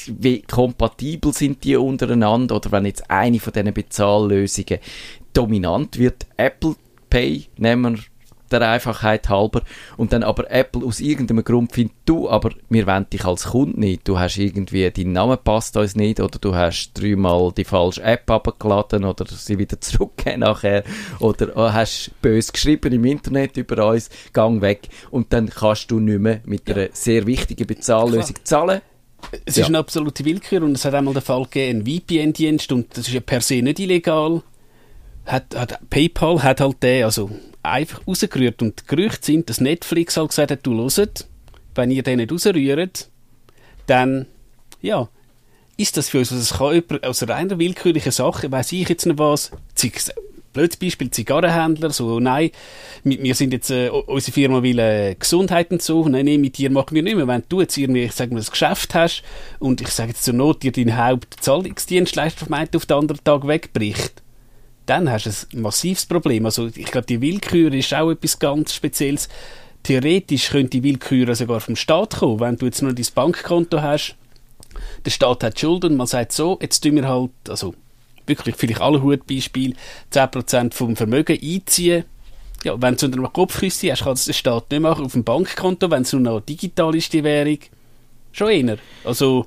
wie 0.07 0.41
kompatibel 0.41 1.33
sind 1.33 1.63
die 1.63 1.75
untereinander? 1.75 2.55
Oder 2.55 2.71
wenn 2.71 2.85
jetzt 2.85 3.09
eine 3.11 3.39
von 3.39 3.53
diesen 3.53 3.73
Bezahllösungen 3.73 4.79
dominant 5.33 5.99
wird, 5.99 6.25
Apple 6.37 6.75
Pay, 7.09 7.45
nehmen 7.57 7.95
wir 7.95 8.03
der 8.51 8.69
Einfachheit 8.69 9.29
halber. 9.29 9.61
Und 9.97 10.13
dann 10.13 10.23
aber 10.23 10.49
Apple 10.51 10.85
aus 10.85 10.99
irgendeinem 10.99 11.43
Grund 11.43 11.73
findet, 11.73 11.95
du, 12.05 12.29
aber 12.29 12.51
wir 12.69 12.87
wollen 12.87 13.09
dich 13.09 13.25
als 13.25 13.45
Kunde 13.45 13.79
nicht. 13.79 14.07
Du 14.07 14.19
hast 14.19 14.37
irgendwie, 14.37 14.89
dein 14.89 15.11
Name 15.11 15.37
passt 15.37 15.77
uns 15.77 15.95
nicht 15.95 16.19
oder 16.19 16.39
du 16.39 16.55
hast 16.55 16.93
dreimal 16.93 17.51
die 17.51 17.63
falsche 17.63 18.03
App 18.03 18.29
abgeladen 18.29 19.05
oder 19.05 19.25
sie 19.27 19.57
wieder 19.57 19.79
zurückgegeben 19.81 20.41
nachher 20.41 20.83
oder 21.19 21.49
oh, 21.55 21.71
hast 21.71 22.11
bös 22.21 22.51
geschrieben 22.51 22.93
im 22.93 23.05
Internet 23.05 23.57
über 23.57 23.87
uns, 23.87 24.09
gang 24.33 24.61
weg. 24.61 24.89
Und 25.11 25.33
dann 25.33 25.49
kannst 25.49 25.91
du 25.91 25.99
nicht 25.99 26.19
mehr 26.19 26.41
mit 26.45 26.67
ja. 26.67 26.75
einer 26.75 26.87
sehr 26.93 27.25
wichtigen 27.25 27.67
Bezahllösung 27.67 28.35
Klar. 28.35 28.45
zahlen 28.45 28.81
es 29.45 29.55
ja. 29.55 29.63
ist 29.63 29.67
eine 29.67 29.79
absolute 29.79 30.25
Willkür 30.25 30.63
und 30.63 30.73
es 30.73 30.85
hat 30.85 30.93
einmal 30.93 31.13
den 31.13 31.23
Fall 31.23 31.43
gegeben, 31.43 31.79
ein 31.79 31.85
VPN-Dienst 31.85 32.71
und 32.71 32.97
das 32.97 33.07
ist 33.07 33.13
ja 33.13 33.19
per 33.19 33.41
se 33.41 33.61
nicht 33.61 33.79
illegal. 33.79 34.41
Hat, 35.25 35.55
hat, 35.55 35.79
PayPal 35.89 36.41
hat 36.41 36.61
halt 36.61 36.81
den 36.81 37.03
also 37.03 37.29
einfach 37.63 38.05
rausgerührt 38.07 38.61
und 38.61 38.81
die 38.81 38.95
Gerüchte 38.95 39.25
sind, 39.25 39.49
dass 39.49 39.61
Netflix 39.61 40.17
halt 40.17 40.29
gesagt 40.29 40.51
hat, 40.51 40.59
du 40.63 40.77
hört, 40.77 41.27
wenn 41.75 41.91
ihr 41.91 42.03
den 42.03 42.17
nicht 42.17 42.31
rausrührt, 42.31 43.09
dann, 43.87 44.25
ja, 44.81 45.09
ist 45.77 45.97
das 45.97 46.09
für 46.09 46.19
uns, 46.19 46.31
also 46.31 46.41
es 46.41 46.57
kann 46.57 46.73
jemand 46.73 47.05
aus 47.05 47.27
reiner 47.27 47.57
willkürlichen 47.57 48.11
Sache, 48.11 48.51
weiß 48.51 48.71
ich 48.73 48.89
jetzt 48.89 49.05
nicht 49.05 49.17
was, 49.17 49.51
blödes 50.53 50.77
Beispiel, 50.77 51.11
Zigarrenhändler, 51.11 51.91
so, 51.91 52.19
nein, 52.19 52.51
wir 53.03 53.35
sind 53.35 53.53
jetzt, 53.53 53.69
äh, 53.69 53.89
unsere 53.89 54.33
Firma 54.33 54.63
will 54.63 54.79
äh, 54.79 55.15
Gesundheit 55.15 55.71
und 55.71 55.81
so, 55.81 56.07
nein, 56.07 56.25
nein, 56.25 56.41
mit 56.41 56.57
dir 56.57 56.69
machen 56.69 56.95
wir 56.95 57.03
nicht 57.03 57.15
mehr. 57.15 57.27
Wenn 57.27 57.43
du 57.47 57.61
jetzt 57.61 57.77
irgendwie, 57.77 58.03
ich 58.03 58.13
sage 58.13 58.33
mal, 58.33 58.41
ein 58.41 58.45
Geschäft 58.45 58.93
hast 58.95 59.23
und 59.59 59.81
ich 59.81 59.89
sage 59.89 60.09
jetzt 60.09 60.23
zur 60.23 60.33
Not, 60.33 60.63
dir 60.63 60.71
dein 60.71 60.97
Hauptzahlungsdienstleister 60.97 62.47
auf 62.75 62.85
den 62.85 62.97
anderen 62.97 63.23
Tag 63.23 63.47
wegbricht, 63.47 64.21
dann 64.89 65.09
hast 65.09 65.25
du 65.25 65.57
ein 65.57 65.61
massives 65.61 66.05
Problem. 66.05 66.45
Also 66.45 66.67
ich 66.67 66.85
glaube, 66.85 67.05
die 67.05 67.21
Willkür 67.21 67.71
ist 67.73 67.93
auch 67.93 68.09
etwas 68.09 68.39
ganz 68.39 68.73
Spezielles. 68.73 69.29
Theoretisch 69.83 70.49
könnte 70.49 70.71
die 70.71 70.83
Willkür 70.83 71.33
sogar 71.35 71.59
vom 71.59 71.75
Staat 71.75 72.17
kommen, 72.17 72.39
wenn 72.39 72.57
du 72.57 72.65
jetzt 72.65 72.81
nur 72.81 72.93
dein 72.93 73.05
Bankkonto 73.13 73.81
hast. 73.81 74.15
Der 75.05 75.11
Staat 75.11 75.43
hat 75.43 75.59
Schulden 75.59 75.91
und 75.91 75.97
man 75.97 76.07
sagt 76.07 76.31
so, 76.31 76.57
jetzt 76.61 76.81
tun 76.81 76.95
wir 76.95 77.07
halt, 77.07 77.31
also 77.47 77.75
wirklich 78.25 78.55
vielleicht 78.55 78.81
alle 78.81 79.01
Hutbeispiel, 79.01 79.75
10% 80.11 80.73
vom 80.73 80.95
Vermögen 80.95 81.37
einziehen. 81.41 82.05
Ja, 82.63 82.81
wenn 82.81 82.95
du 82.95 83.05
unter 83.05 83.17
einem 83.19 83.31
Kopfküsse 83.31 83.91
hast, 83.91 84.03
kann 84.03 84.13
das 84.13 84.25
der 84.25 84.33
Staat 84.33 84.69
nicht 84.71 84.81
machen 84.81 85.05
auf 85.05 85.13
dem 85.13 85.23
Bankkonto, 85.23 85.89
wenn 85.91 86.01
es 86.01 86.13
nur 86.13 86.21
noch 86.21 86.41
digital 86.41 86.95
ist, 86.95 87.13
die 87.13 87.23
Währung. 87.23 87.59
Schon 88.31 88.49
eher. 88.49 88.77
Also, 89.05 89.45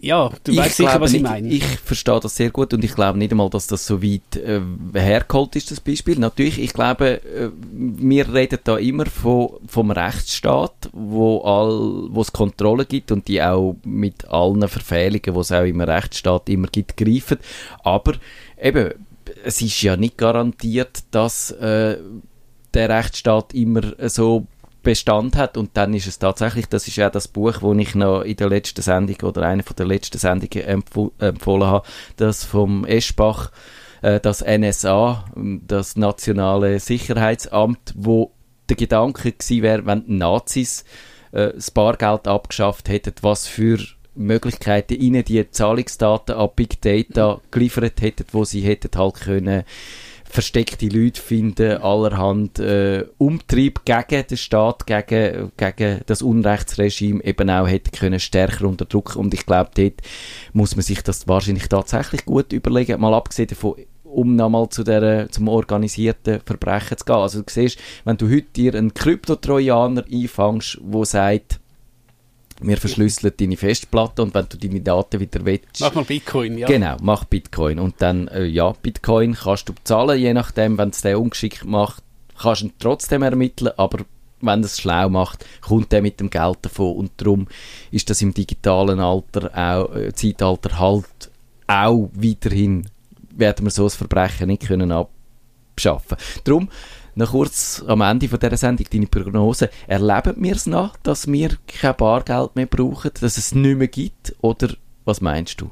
ja, 0.00 0.30
du 0.44 0.52
ich 0.52 0.58
weißt 0.58 0.76
sicher, 0.76 1.00
was 1.00 1.12
ich 1.12 1.22
meine. 1.22 1.48
Ich, 1.48 1.62
ich 1.62 1.78
verstehe 1.80 2.20
das 2.20 2.36
sehr 2.36 2.50
gut 2.50 2.72
und 2.74 2.84
ich 2.84 2.94
glaube 2.94 3.18
nicht 3.18 3.30
einmal, 3.30 3.50
dass 3.50 3.66
das 3.66 3.86
so 3.86 4.02
weit 4.02 4.36
äh, 4.36 4.60
hergeholt 4.94 5.56
ist, 5.56 5.70
das 5.70 5.80
Beispiel. 5.80 6.18
Natürlich, 6.18 6.60
ich 6.60 6.72
glaube, 6.72 7.22
äh, 7.24 7.50
wir 7.72 8.32
reden 8.32 8.58
da 8.64 8.76
immer 8.76 9.06
von, 9.06 9.58
vom 9.66 9.90
Rechtsstaat, 9.90 10.90
wo 10.92 11.40
all, 11.40 12.08
wo 12.10 12.20
es 12.20 12.32
Kontrollen 12.32 12.86
gibt 12.88 13.12
und 13.12 13.28
die 13.28 13.42
auch 13.42 13.76
mit 13.84 14.26
allen 14.28 14.68
Verfehlungen, 14.68 15.22
die 15.34 15.40
es 15.40 15.52
auch 15.52 15.64
im 15.64 15.80
Rechtsstaat 15.80 16.48
immer 16.48 16.68
gibt, 16.68 16.96
greifen. 16.96 17.38
Aber 17.82 18.14
eben, 18.60 18.92
es 19.44 19.60
ist 19.60 19.82
ja 19.82 19.96
nicht 19.96 20.18
garantiert, 20.18 21.04
dass 21.10 21.50
äh, 21.52 21.98
der 22.74 22.88
Rechtsstaat 22.90 23.54
immer 23.54 23.80
so 24.08 24.46
Bestand 24.86 25.34
hat 25.34 25.56
und 25.56 25.70
dann 25.76 25.94
ist 25.94 26.06
es 26.06 26.20
tatsächlich, 26.20 26.66
das 26.66 26.86
ist 26.86 26.94
ja 26.94 27.10
das 27.10 27.26
Buch, 27.26 27.54
wo 27.60 27.74
ich 27.74 27.96
noch 27.96 28.22
in 28.22 28.36
der 28.36 28.48
letzten 28.48 28.82
Sendung 28.82 29.16
oder 29.28 29.42
einer 29.42 29.64
von 29.64 29.74
der 29.74 29.86
letzten 29.86 30.18
Sendungen 30.18 30.64
empf 30.64 31.10
empfohlen 31.18 31.66
habe, 31.66 31.88
das 32.16 32.44
vom 32.44 32.84
Eschbach, 32.84 33.50
äh, 34.02 34.20
das 34.20 34.44
NSA, 34.46 35.24
das 35.34 35.96
Nationale 35.96 36.78
Sicherheitsamt, 36.78 37.94
wo 37.96 38.30
der 38.68 38.76
Gedanke 38.76 39.32
gewesen 39.32 39.62
wäre, 39.62 39.86
wenn 39.86 40.06
die 40.06 40.12
Nazis 40.12 40.84
äh, 41.32 41.52
das 41.52 41.72
Bargeld 41.72 42.28
abgeschafft 42.28 42.88
hätten, 42.88 43.14
was 43.22 43.48
für 43.48 43.80
Möglichkeiten 44.14 44.94
ihnen 44.94 45.24
die 45.24 45.50
Zahlungsdaten 45.50 46.36
ab 46.36 46.54
Big 46.54 46.80
Data 46.80 47.40
geliefert 47.50 48.00
hätten, 48.00 48.26
wo 48.30 48.44
sie 48.44 48.60
hätten 48.60 48.96
halt 48.96 49.14
können 49.14 49.64
versteckte 50.36 50.88
Leute 50.88 51.18
finden, 51.18 51.78
allerhand 51.78 52.58
äh, 52.58 53.06
Umtrieb 53.16 53.86
gegen 53.86 54.26
den 54.26 54.36
Staat, 54.36 54.86
gegen, 54.86 55.50
gegen 55.56 56.02
das 56.04 56.20
Unrechtsregime 56.20 57.24
eben 57.24 57.48
auch 57.48 57.66
hätte 57.66 57.90
können 57.90 58.20
stärker 58.20 58.66
unterdrücken 58.66 59.18
und 59.18 59.32
ich 59.32 59.46
glaube, 59.46 59.70
dort 59.74 60.02
muss 60.52 60.76
man 60.76 60.82
sich 60.82 61.00
das 61.00 61.26
wahrscheinlich 61.26 61.68
tatsächlich 61.68 62.26
gut 62.26 62.52
überlegen, 62.52 63.00
mal 63.00 63.14
abgesehen 63.14 63.48
davon, 63.48 63.76
um 64.04 64.36
nochmal 64.36 64.68
zu 64.68 64.84
der, 64.84 65.30
zum 65.30 65.48
organisierten 65.48 66.40
Verbrechen 66.44 66.98
zu 66.98 67.06
gehen. 67.06 67.16
Also 67.16 67.40
du 67.40 67.46
siehst, 67.48 67.78
wenn 68.04 68.18
du 68.18 68.28
heute 68.28 68.46
dir 68.54 68.74
einen 68.74 68.92
Kryptotrojaner 68.92 70.04
einfangst, 70.12 70.78
wo 70.82 71.06
sagt, 71.06 71.60
wir 72.60 72.76
verschlüsseln 72.76 73.32
deine 73.38 73.56
Festplatte 73.56 74.22
und 74.22 74.34
wenn 74.34 74.46
du 74.48 74.56
deine 74.56 74.80
Daten 74.80 75.20
wieder 75.20 75.44
willst... 75.44 75.80
Mach 75.80 75.94
mal 75.94 76.04
Bitcoin, 76.04 76.58
ja. 76.58 76.66
Genau, 76.66 76.96
mach 77.02 77.24
Bitcoin. 77.24 77.78
Und 77.78 77.96
dann, 77.98 78.28
äh, 78.28 78.44
ja, 78.44 78.72
Bitcoin 78.82 79.34
kannst 79.34 79.68
du 79.68 79.74
zahlen, 79.84 80.18
je 80.18 80.32
nachdem, 80.32 80.78
wenn 80.78 80.90
es 80.90 81.02
der 81.02 81.20
ungeschickt 81.20 81.64
macht, 81.64 82.02
kannst 82.38 82.62
du 82.62 82.66
ihn 82.66 82.72
trotzdem 82.78 83.22
ermitteln, 83.22 83.72
aber 83.76 84.04
wenn 84.40 84.60
es 84.62 84.80
schlau 84.80 85.08
macht, 85.08 85.44
kommt 85.60 85.92
er 85.92 86.02
mit 86.02 86.20
dem 86.20 86.30
Geld 86.30 86.58
davon. 86.62 86.96
Und 86.96 87.12
darum 87.16 87.46
ist 87.90 88.10
das 88.10 88.22
im 88.22 88.34
digitalen 88.34 89.00
Alter 89.00 89.50
auch, 89.54 89.94
äh, 89.94 90.12
Zeitalter 90.12 90.78
halt 90.78 91.30
auch 91.66 92.10
weiterhin, 92.14 92.88
werden 93.30 93.66
wir 93.66 93.70
so 93.70 93.84
ein 93.84 93.90
Verbrechen 93.90 94.48
nicht 94.48 94.66
können 94.66 94.92
abschaffen. 94.92 96.16
Darum 96.44 96.68
noch 97.16 97.30
kurz 97.30 97.82
am 97.86 98.02
Ende 98.02 98.28
von 98.28 98.38
dieser 98.38 98.56
Sendung 98.56 98.86
deine 98.90 99.06
Prognose. 99.06 99.70
Erleben 99.86 100.34
wir 100.36 100.54
es 100.54 100.66
noch, 100.66 100.96
dass 101.02 101.26
wir 101.26 101.56
kein 101.66 101.96
Bargeld 101.96 102.54
mehr 102.54 102.66
brauchen, 102.66 103.10
dass 103.20 103.38
es 103.38 103.54
nicht 103.54 103.78
mehr 103.78 103.88
gibt? 103.88 104.34
Oder 104.42 104.74
was 105.04 105.20
meinst 105.20 105.60
du? 105.60 105.70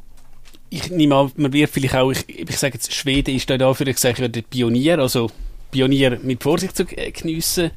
Ich 0.70 0.90
nehme 0.90 1.14
an, 1.14 1.33
man 1.37 1.52
wird 1.52 1.70
vielleicht 1.70 1.94
auch, 1.94 2.11
ich, 2.11 2.26
ich 2.28 2.59
sage 2.59 2.74
jetzt, 2.74 2.92
Schweden 2.92 3.37
ist 3.37 3.48
da 3.48 3.59
dafür, 3.59 3.92
sage, 3.94 4.28
der 4.28 4.42
Pionier, 4.42 4.98
also 4.98 5.30
Pionier 5.70 6.18
mit 6.22 6.42
Vorsicht 6.42 6.76
zu 6.76 6.87
geniessen. 6.87 7.70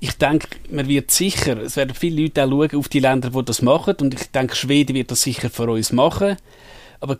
Ich 0.00 0.16
denke, 0.16 0.48
man 0.70 0.88
wird 0.88 1.10
sicher, 1.10 1.58
es 1.58 1.76
werden 1.76 1.94
viele 1.94 2.22
Leute 2.22 2.44
auch 2.44 2.48
schauen 2.48 2.78
auf 2.78 2.88
die 2.88 3.00
Länder, 3.00 3.30
die 3.30 3.44
das 3.44 3.60
machen 3.60 3.96
und 4.00 4.14
ich 4.14 4.30
denke, 4.30 4.56
Schweden 4.56 4.96
wird 4.96 5.10
das 5.10 5.22
sicher 5.22 5.50
für 5.50 5.70
uns 5.70 5.92
machen. 5.92 6.36
Aber 7.00 7.18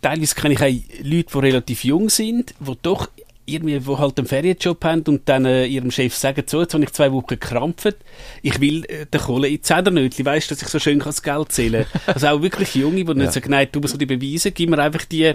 teilweise 0.00 0.34
kenne 0.34 0.54
ich 0.54 0.60
auch 0.60 1.04
Leute, 1.04 1.32
die 1.32 1.38
relativ 1.38 1.84
jung 1.84 2.08
sind, 2.08 2.54
die 2.58 2.78
doch 2.82 3.08
irgendwie, 3.52 3.86
wo 3.86 3.98
halt 3.98 4.18
einen 4.18 4.26
Ferienjob 4.26 4.84
haben 4.84 5.02
und 5.06 5.28
dann 5.28 5.44
äh, 5.44 5.66
ihrem 5.66 5.90
Chef 5.90 6.14
sagen, 6.14 6.44
so, 6.46 6.62
jetzt 6.62 6.74
habe 6.74 6.84
ich 6.84 6.92
zwei 6.92 7.12
Wochen 7.12 7.26
gekrampft, 7.26 7.96
ich 8.42 8.60
will 8.60 8.84
äh, 8.86 9.06
den 9.06 9.20
Kohle 9.20 9.48
in 9.48 9.54
die 9.54 9.62
Zedernötchen, 9.62 10.24
weißt 10.24 10.50
dass 10.50 10.62
ich 10.62 10.68
so 10.68 10.78
schön 10.78 10.98
das 10.98 11.22
Geld 11.22 11.52
zählen 11.52 11.86
kann. 11.90 12.14
Also 12.14 12.26
auch 12.28 12.42
wirklich 12.42 12.74
Junge, 12.74 13.04
die 13.04 13.14
nicht 13.14 13.32
sagen, 13.32 13.50
nein, 13.50 13.68
du 13.70 13.80
musst 13.80 14.00
die 14.00 14.06
beweisen, 14.06 14.52
gib 14.54 14.70
mir 14.70 14.78
einfach 14.78 15.04
die 15.04 15.34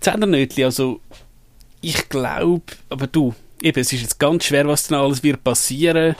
Zedernötchen. 0.00 0.64
Also, 0.64 1.00
ich 1.80 2.08
glaube, 2.08 2.64
aber 2.88 3.06
du, 3.06 3.34
eben, 3.62 3.80
es 3.80 3.92
ist 3.92 4.02
jetzt 4.02 4.18
ganz 4.18 4.44
schwer, 4.44 4.66
was 4.66 4.88
dann 4.88 5.00
alles 5.00 5.22
wird 5.22 5.44
passieren 5.44 6.14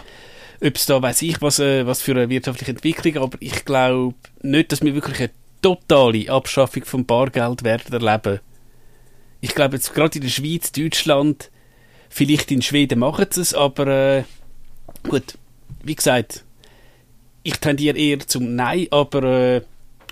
ob 0.60 0.76
es 0.76 0.86
da, 0.86 1.02
weiß 1.02 1.22
ich, 1.22 1.42
was, 1.42 1.58
äh, 1.58 1.86
was 1.86 2.00
für 2.00 2.12
eine 2.12 2.28
wirtschaftliche 2.28 2.70
Entwicklung, 2.70 3.18
aber 3.18 3.36
ich 3.40 3.64
glaube 3.64 4.14
nicht, 4.40 4.72
dass 4.72 4.82
wir 4.82 4.94
wirklich 4.94 5.18
eine 5.18 5.30
totale 5.60 6.30
Abschaffung 6.30 6.84
vom 6.84 7.04
Bargeld 7.04 7.64
werden 7.64 7.92
erleben 7.92 8.40
ich 9.44 9.54
glaube 9.54 9.76
jetzt 9.76 9.92
gerade 9.92 10.16
in 10.16 10.22
der 10.22 10.30
Schweiz, 10.30 10.72
Deutschland, 10.72 11.50
vielleicht 12.08 12.50
in 12.50 12.62
Schweden 12.62 12.98
machen 12.98 13.26
sie 13.28 13.42
es, 13.42 13.52
aber 13.52 13.86
äh, 13.86 14.24
gut, 15.06 15.34
wie 15.82 15.94
gesagt, 15.94 16.44
ich 17.42 17.58
tendiere 17.58 17.98
eher 17.98 18.20
zum 18.20 18.56
Nein, 18.56 18.86
aber 18.90 19.22
äh, 19.22 19.60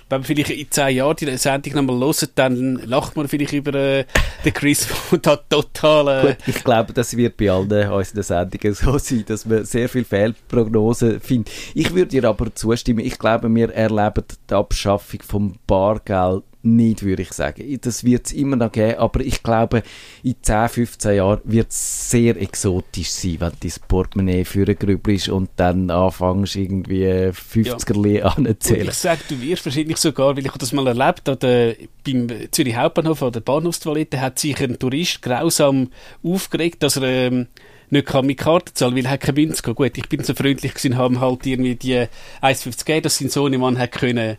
wenn 0.09 0.19
man 0.19 0.23
vielleicht 0.23 0.51
in 0.51 0.69
zehn 0.69 0.97
Jahren 0.97 1.15
die 1.15 1.35
Sendung 1.37 1.73
nochmal 1.73 2.05
hört, 2.05 2.29
dann 2.35 2.75
lacht 2.85 3.15
man 3.15 3.27
vielleicht 3.27 3.53
über 3.53 3.73
äh, 3.73 4.05
den 4.45 4.53
Chris, 4.53 4.87
der 5.11 5.17
da 5.17 5.35
total... 5.37 6.27
Äh 6.27 6.35
ich 6.45 6.63
glaube, 6.63 6.93
das 6.93 7.17
wird 7.17 7.35
bei 7.35 7.49
allen 7.49 7.91
unseren 7.91 8.21
Sendungen 8.21 8.75
so 8.75 8.99
sein, 8.99 9.23
dass 9.25 9.47
man 9.47 9.65
sehr 9.65 9.89
viel 9.89 10.03
Fehlprognosen 10.05 11.19
findet. 11.19 11.51
Ich 11.73 11.91
würde 11.95 12.09
dir 12.09 12.25
aber 12.25 12.53
zustimmen, 12.53 12.99
ich 12.99 13.17
glaube, 13.17 13.49
wir 13.49 13.73
erleben 13.73 14.25
die 14.47 14.53
Abschaffung 14.53 15.21
vom 15.23 15.55
Bargeld 15.65 16.43
nicht, 16.63 17.03
würde 17.03 17.21
ich 17.21 17.33
sagen. 17.33 17.79
Das 17.81 18.03
wird 18.03 18.27
es 18.27 18.31
immer 18.31 18.55
noch 18.55 18.71
geben, 18.71 18.97
aber 18.97 19.19
ich 19.19 19.43
glaube, 19.43 19.83
in 20.23 20.35
10, 20.41 20.69
15 20.69 21.15
Jahren 21.15 21.41
wird 21.43 21.69
es 21.69 22.09
sehr 22.09 22.39
exotisch 22.41 23.09
sein, 23.09 23.37
wenn 23.39 23.51
dein 23.59 23.71
Portemonnaie 23.87 24.45
für 24.45 24.67
ist 24.67 25.29
und 25.29 25.49
dann 25.57 25.89
anfängst 25.89 26.55
irgendwie 26.55 27.05
50er 27.05 28.07
ja. 28.07 28.25
anzählen. 28.25 28.87
Ich 28.87 28.93
sage, 28.93 29.21
du 29.27 29.41
wirst 29.41 29.65
wahrscheinlich 29.65 29.97
sogar, 29.97 30.37
weil 30.37 30.45
ich 30.45 30.51
das 30.53 30.71
mal 30.71 30.87
erlebt 30.87 31.27
habe, 31.27 31.75
beim 32.05 32.27
Zürich 32.51 32.75
Hauptbahnhof 32.75 33.21
an 33.23 33.33
der 33.33 33.41
Bahnhofstoilette 33.41 34.21
hat 34.21 34.39
sich 34.39 34.59
ein 34.61 34.79
Tourist 34.79 35.21
grausam 35.21 35.89
aufgeregt, 36.23 36.81
dass 36.81 36.95
er 36.97 37.03
ähm, 37.03 37.47
nicht 37.89 38.07
kann 38.07 38.25
mit 38.25 38.39
Karte 38.39 38.73
zahlen, 38.73 38.95
weil 38.95 39.05
er 39.05 39.17
keine 39.17 39.39
Münze 39.39 39.61
Gut, 39.73 39.97
ich 39.97 40.09
bin 40.09 40.23
so 40.23 40.33
freundlich 40.33 40.73
gewesen, 40.73 40.97
haben 40.97 41.19
halt 41.19 41.45
irgendwie 41.45 41.75
die 41.75 41.97
1,50 42.41 42.79
gegeben, 42.79 43.03
dass 43.03 43.17
sein 43.17 43.29
Sohnemann 43.29 43.77
hat 43.77 43.91
können 43.91 44.37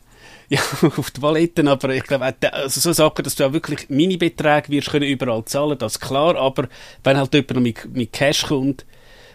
ja, 0.55 0.89
auf 0.97 1.11
die 1.11 1.23
Walleten, 1.23 1.69
aber 1.69 1.91
ich 1.91 2.05
glaube, 2.05 2.35
also 2.53 2.81
so 2.81 2.93
Sachen, 2.93 3.25
dass 3.25 3.35
du 3.35 3.47
auch 3.47 3.53
wirklich 3.53 3.89
Mini-Beträge 3.89 4.71
wirst 4.71 4.91
können 4.91 5.09
überall 5.09 5.45
zahlen, 5.45 5.79
das 5.79 5.95
ist 5.95 6.01
klar, 6.01 6.37
aber 6.37 6.69
wenn 7.03 7.17
halt 7.17 7.35
jemand 7.35 7.61
mit, 7.61 7.95
mit 7.95 8.13
Cash 8.13 8.47
kommt, 8.47 8.85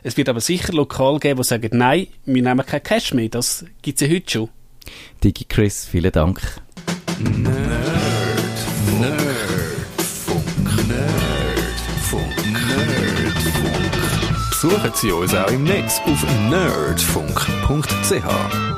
es 0.03 0.17
wird 0.17 0.29
aber 0.29 0.41
sicher 0.41 0.73
lokal 0.73 1.19
geben, 1.19 1.41
die 1.41 1.47
sagen, 1.47 1.69
nein, 1.73 2.07
wir 2.25 2.41
nehmen 2.41 2.65
kein 2.65 2.83
Cash 2.83 3.13
mehr, 3.13 3.29
das 3.29 3.65
gibt 3.81 4.01
es 4.01 4.07
ja 4.07 4.13
heute 4.13 4.31
schon. 4.31 4.49
Digi 5.23 5.45
Chris, 5.45 5.85
vielen 5.85 6.11
Dank. 6.11 6.41
Nerd, 7.19 7.55
Nerdfunk, 8.99 10.87
Nerdfunk, 10.87 12.53
Nerdfunk. 12.53 13.89
besuchen 14.61 14.91
Sie 14.93 15.11
uns 15.11 15.33
auch 15.33 15.51
im 15.51 15.63
Netz 15.63 15.99
auf 16.05 16.25
nerdfunk.ch. 16.49 18.68